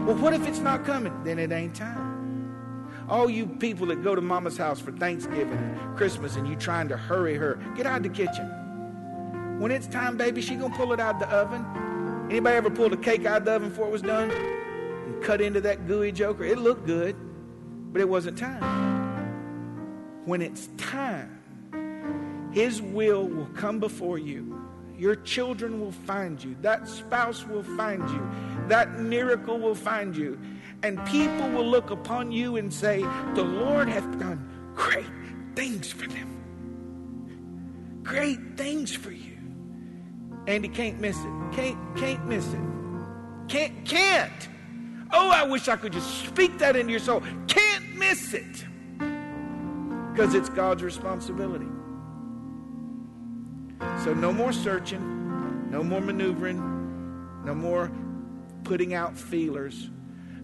Well, 0.04 0.16
what 0.16 0.34
if 0.34 0.46
it's 0.46 0.58
not 0.58 0.84
coming? 0.84 1.24
Then 1.24 1.38
it 1.38 1.50
ain't 1.50 1.74
time. 1.74 2.14
All 3.08 3.30
you 3.30 3.46
people 3.46 3.86
that 3.86 4.02
go 4.02 4.14
to 4.14 4.20
mama's 4.20 4.56
house 4.56 4.80
for 4.80 4.92
Thanksgiving 4.92 5.58
and 5.58 5.96
Christmas 5.96 6.36
and 6.36 6.48
you 6.48 6.56
trying 6.56 6.88
to 6.88 6.96
hurry 6.96 7.36
her, 7.36 7.58
get 7.76 7.86
out 7.86 7.98
of 7.98 8.02
the 8.02 8.08
kitchen. 8.08 9.58
When 9.60 9.70
it's 9.70 9.86
time, 9.86 10.16
baby, 10.16 10.40
she 10.40 10.56
gonna 10.56 10.74
pull 10.76 10.92
it 10.92 11.00
out 11.00 11.14
of 11.14 11.20
the 11.20 11.28
oven. 11.28 11.64
Anybody 12.30 12.56
ever 12.56 12.70
pulled 12.70 12.92
a 12.92 12.96
cake 12.96 13.24
out 13.24 13.38
of 13.38 13.44
the 13.44 13.52
oven 13.52 13.68
before 13.68 13.86
it 13.86 13.92
was 13.92 14.02
done? 14.02 14.30
And 14.30 15.22
cut 15.22 15.40
into 15.40 15.60
that 15.60 15.86
gooey 15.86 16.12
joker? 16.12 16.44
It 16.44 16.58
looked 16.58 16.86
good, 16.86 17.14
but 17.92 18.00
it 18.00 18.08
wasn't 18.08 18.36
time. 18.36 18.62
When 20.24 20.42
it's 20.42 20.68
time, 20.76 21.43
his 22.54 22.80
will 22.80 23.28
will 23.28 23.50
come 23.54 23.78
before 23.80 24.16
you 24.16 24.64
your 24.96 25.16
children 25.16 25.80
will 25.80 25.92
find 25.92 26.42
you. 26.42 26.56
That 26.62 26.88
spouse 26.88 27.44
will 27.46 27.62
find 27.62 28.08
you. 28.08 28.30
That 28.68 29.00
miracle 29.00 29.58
will 29.58 29.74
find 29.74 30.16
you. 30.16 30.38
And 30.82 31.04
people 31.06 31.50
will 31.50 31.66
look 31.66 31.90
upon 31.90 32.30
you 32.30 32.56
and 32.56 32.72
say, 32.72 33.00
The 33.34 33.42
Lord 33.42 33.88
hath 33.88 34.18
done 34.18 34.72
great 34.74 35.06
things 35.56 35.90
for 35.90 36.06
them. 36.06 36.30
Great 38.02 38.56
things 38.56 38.94
for 38.94 39.10
you. 39.10 39.36
And 40.46 40.62
he 40.64 40.70
can't 40.70 41.00
miss 41.00 41.16
it. 41.18 41.52
Can't, 41.52 41.96
can't 41.96 42.26
miss 42.26 42.46
it. 42.52 42.60
Can't, 43.48 43.84
can't. 43.84 44.48
Oh, 45.10 45.30
I 45.30 45.44
wish 45.44 45.68
I 45.68 45.76
could 45.76 45.92
just 45.92 46.26
speak 46.26 46.58
that 46.58 46.76
into 46.76 46.90
your 46.90 47.00
soul. 47.00 47.22
Can't 47.46 47.96
miss 47.96 48.34
it. 48.34 48.64
Because 50.12 50.34
it's 50.34 50.48
God's 50.50 50.82
responsibility. 50.82 51.66
So 54.04 54.12
no 54.12 54.32
more 54.32 54.52
searching, 54.52 55.70
no 55.70 55.82
more 55.82 56.00
maneuvering, 56.00 56.58
no 57.44 57.54
more 57.54 57.90
putting 58.64 58.94
out 58.94 59.16
feelers. 59.16 59.90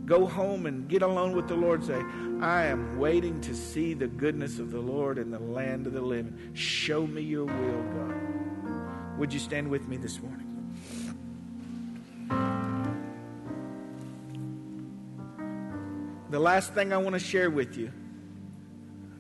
Go 0.05 0.27
home 0.27 0.67
and 0.67 0.89
get 0.89 1.03
alone 1.03 1.37
with 1.37 1.47
the 1.47 1.55
Lord. 1.55 1.85
Say, 1.85 2.03
I 2.41 2.65
am 2.67 2.99
waiting 2.99 3.41
to 3.43 3.55
see 3.55 3.95
the 3.95 4.07
goodness 4.07 4.59
of 4.59 4.71
the 4.71 4.81
Lord 4.81 5.19
in 5.19 5.31
the 5.31 5.39
land 5.39 5.87
of 5.87 5.93
the 5.93 6.01
living. 6.01 6.55
Show 6.55 7.07
me 7.07 7.23
your 7.23 7.45
will, 7.45 7.83
God. 7.95 9.19
Would 9.19 9.33
you 9.33 9.39
stand 9.39 9.69
with 9.69 9.87
me 9.87 9.97
this 9.97 10.21
morning? 10.21 10.47
The 16.31 16.39
last 16.39 16.75
thing 16.75 16.93
I 16.93 16.97
want 16.97 17.15
to 17.15 17.21
share 17.21 17.51
with 17.51 17.77
you, 17.77 17.93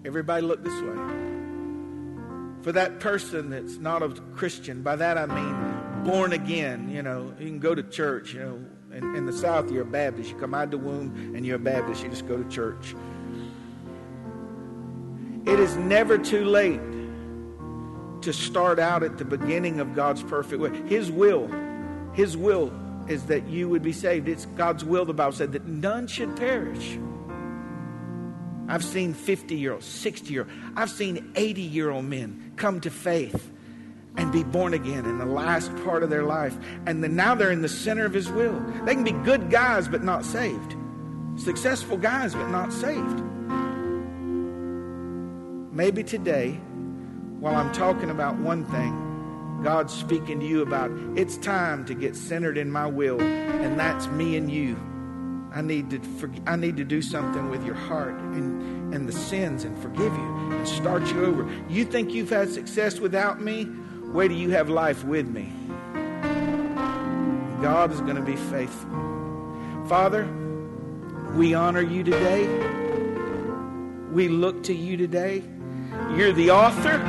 everybody 0.04 0.42
look 0.42 0.64
this 0.64 0.80
way 0.80 1.29
for 2.62 2.72
that 2.72 3.00
person 3.00 3.50
that's 3.50 3.76
not 3.76 4.02
a 4.02 4.10
Christian, 4.34 4.82
by 4.82 4.96
that 4.96 5.16
I 5.16 5.26
mean 5.26 6.04
born 6.04 6.32
again, 6.32 6.90
you 6.90 7.02
know, 7.02 7.32
you 7.38 7.46
can 7.46 7.58
go 7.58 7.74
to 7.74 7.82
church, 7.82 8.34
you 8.34 8.40
know, 8.40 8.64
in, 8.92 9.16
in 9.16 9.26
the 9.26 9.32
South 9.32 9.70
you're 9.70 9.82
a 9.82 9.86
Baptist. 9.86 10.30
You 10.30 10.36
come 10.36 10.54
out 10.54 10.64
of 10.64 10.70
the 10.70 10.78
womb 10.78 11.34
and 11.34 11.44
you're 11.46 11.56
a 11.56 11.58
Baptist, 11.58 12.02
you 12.02 12.08
just 12.08 12.26
go 12.26 12.42
to 12.42 12.48
church. 12.48 12.94
It 15.46 15.58
is 15.58 15.76
never 15.76 16.18
too 16.18 16.44
late 16.44 16.80
to 18.22 18.32
start 18.32 18.78
out 18.78 19.02
at 19.02 19.16
the 19.16 19.24
beginning 19.24 19.80
of 19.80 19.94
God's 19.94 20.22
perfect 20.22 20.60
will. 20.60 20.72
His 20.86 21.10
will, 21.10 21.50
His 22.12 22.36
will 22.36 22.72
is 23.08 23.24
that 23.24 23.46
you 23.46 23.68
would 23.68 23.82
be 23.82 23.92
saved. 23.92 24.28
It's 24.28 24.46
God's 24.46 24.84
will, 24.84 25.04
the 25.04 25.14
Bible 25.14 25.32
said, 25.32 25.52
that 25.52 25.66
none 25.66 26.06
should 26.06 26.36
perish 26.36 26.98
I've 28.70 28.84
seen 28.84 29.14
50 29.14 29.56
year 29.56 29.72
olds, 29.72 29.84
60 29.84 30.32
year 30.32 30.42
olds, 30.42 30.52
I've 30.76 30.90
seen 30.90 31.32
80 31.34 31.60
year 31.60 31.90
old 31.90 32.04
men 32.04 32.52
come 32.54 32.80
to 32.82 32.90
faith 32.90 33.50
and 34.16 34.30
be 34.30 34.44
born 34.44 34.74
again 34.74 35.06
in 35.06 35.18
the 35.18 35.26
last 35.26 35.74
part 35.84 36.04
of 36.04 36.10
their 36.10 36.22
life. 36.22 36.56
And 36.86 37.02
then 37.02 37.16
now 37.16 37.34
they're 37.34 37.50
in 37.50 37.62
the 37.62 37.68
center 37.68 38.04
of 38.04 38.14
His 38.14 38.30
will. 38.30 38.58
They 38.84 38.94
can 38.94 39.02
be 39.02 39.10
good 39.10 39.50
guys, 39.50 39.88
but 39.88 40.04
not 40.04 40.24
saved, 40.24 40.76
successful 41.36 41.96
guys, 41.96 42.32
but 42.32 42.48
not 42.48 42.72
saved. 42.72 43.20
Maybe 45.72 46.04
today, 46.04 46.52
while 47.40 47.56
I'm 47.56 47.72
talking 47.72 48.10
about 48.10 48.36
one 48.36 48.64
thing, 48.66 49.60
God's 49.64 49.92
speaking 49.92 50.38
to 50.40 50.46
you 50.46 50.62
about 50.62 50.92
it's 51.16 51.36
time 51.38 51.84
to 51.86 51.94
get 51.94 52.14
centered 52.14 52.56
in 52.56 52.70
my 52.70 52.86
will, 52.86 53.20
and 53.20 53.78
that's 53.78 54.06
me 54.06 54.36
and 54.36 54.48
you. 54.50 54.76
I 55.52 55.62
need 55.62 55.90
to 55.90 56.00
I 56.46 56.54
need 56.54 56.76
to 56.76 56.84
do 56.84 57.02
something 57.02 57.50
with 57.50 57.64
your 57.66 57.74
heart 57.74 58.14
and, 58.14 58.94
and 58.94 59.08
the 59.08 59.12
sins 59.12 59.64
and 59.64 59.76
forgive 59.78 60.12
you 60.12 60.50
and 60.52 60.68
start 60.68 61.06
you 61.12 61.24
over. 61.24 61.48
You 61.68 61.84
think 61.84 62.12
you've 62.12 62.30
had 62.30 62.50
success 62.50 63.00
without 63.00 63.40
me? 63.40 63.68
Wait 64.12 64.28
till 64.28 64.36
you 64.36 64.50
have 64.50 64.68
life 64.68 65.04
with 65.04 65.28
me. 65.28 65.52
God 67.60 67.92
is 67.92 68.00
going 68.00 68.16
to 68.16 68.22
be 68.22 68.36
faithful. 68.36 68.90
Father, 69.88 70.24
we 71.34 71.52
honor 71.52 71.82
you 71.82 72.04
today. 72.04 72.46
We 74.12 74.28
look 74.28 74.62
to 74.64 74.74
you 74.74 74.96
today. 74.96 75.42
You're 76.14 76.32
the 76.32 76.52
author 76.52 77.02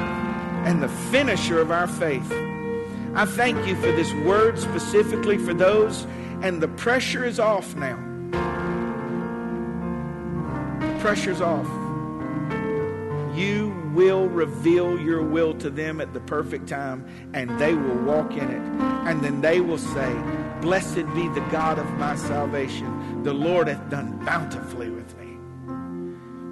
and 0.66 0.82
the 0.82 0.90
finisher 0.90 1.60
of 1.60 1.72
our 1.72 1.88
faith. 1.88 2.32
I 3.14 3.26
thank 3.26 3.68
you 3.68 3.76
for 3.76 3.92
this 3.92 4.12
word 4.14 4.58
specifically 4.58 5.38
for 5.38 5.54
those, 5.54 6.06
and 6.42 6.62
the 6.62 6.68
pressure 6.70 7.24
is 7.24 7.40
off 7.40 7.76
now 7.76 8.11
pressure's 11.02 11.42
off. 11.42 11.66
You 13.36 13.76
will 13.92 14.30
reveal 14.30 15.00
your 15.00 15.24
will 15.24 15.56
to 15.56 15.72
them 15.72 16.00
at 16.00 16.14
the 16.14 16.20
perfect 16.20 16.68
time, 16.68 17.08
and 17.34 17.60
they 17.60 17.74
will 17.74 17.98
walk 18.04 18.34
in 18.34 18.48
it. 18.48 18.62
And 19.10 19.20
then 19.24 19.42
they 19.42 19.62
will 19.62 19.80
say, 19.80 20.14
Blessed 20.62 21.12
be 21.16 21.28
the 21.30 21.44
God 21.52 21.80
of 21.80 21.90
my 21.98 22.16
salvation. 22.16 23.24
The 23.24 23.34
Lord 23.34 23.68
hath 23.68 23.90
done 23.90 24.24
bountifully 24.24 24.92
with 24.92 25.18
me. 25.18 25.38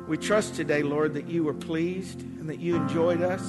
We 0.08 0.18
trust 0.18 0.56
today, 0.56 0.82
Lord, 0.82 1.14
that 1.14 1.30
you 1.30 1.44
were 1.44 1.54
pleased 1.54 2.22
and 2.22 2.50
that 2.50 2.60
you 2.60 2.76
enjoyed 2.76 3.22
us. 3.22 3.44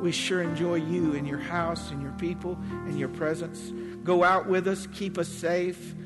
We 0.00 0.12
sure 0.12 0.40
enjoy 0.40 0.76
you 0.76 1.14
in 1.14 1.26
your 1.26 1.40
house 1.40 1.90
and 1.90 2.00
your 2.00 2.12
people 2.12 2.56
and 2.70 2.96
your 2.96 3.08
presence. 3.08 3.72
Go 4.04 4.22
out 4.22 4.46
with 4.46 4.68
us, 4.68 4.86
keep 4.94 5.18
us 5.18 5.28
safe. 5.28 5.96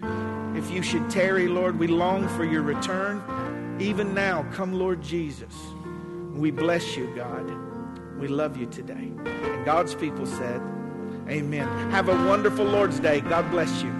If 0.55 0.70
you 0.70 0.82
should 0.82 1.11
tarry, 1.11 1.49
Lord, 1.49 1.78
we 1.78 1.87
long 1.87 2.26
for 2.28 2.45
your 2.45 2.62
return. 2.62 3.54
Even 3.81 4.14
now, 4.14 4.45
come, 4.53 4.72
Lord 4.72 5.03
Jesus. 5.03 5.55
We 6.33 6.51
bless 6.51 6.97
you, 6.97 7.12
God. 7.14 7.51
We 8.18 8.29
love 8.29 8.57
you 8.57 8.66
today. 8.66 9.11
And 9.25 9.64
God's 9.64 9.95
people 9.95 10.27
said, 10.27 10.61
Amen. 11.29 11.66
Have 11.91 12.09
a 12.09 12.29
wonderful 12.29 12.64
Lord's 12.64 13.01
Day. 13.01 13.20
God 13.20 13.51
bless 13.51 13.83
you. 13.83 13.93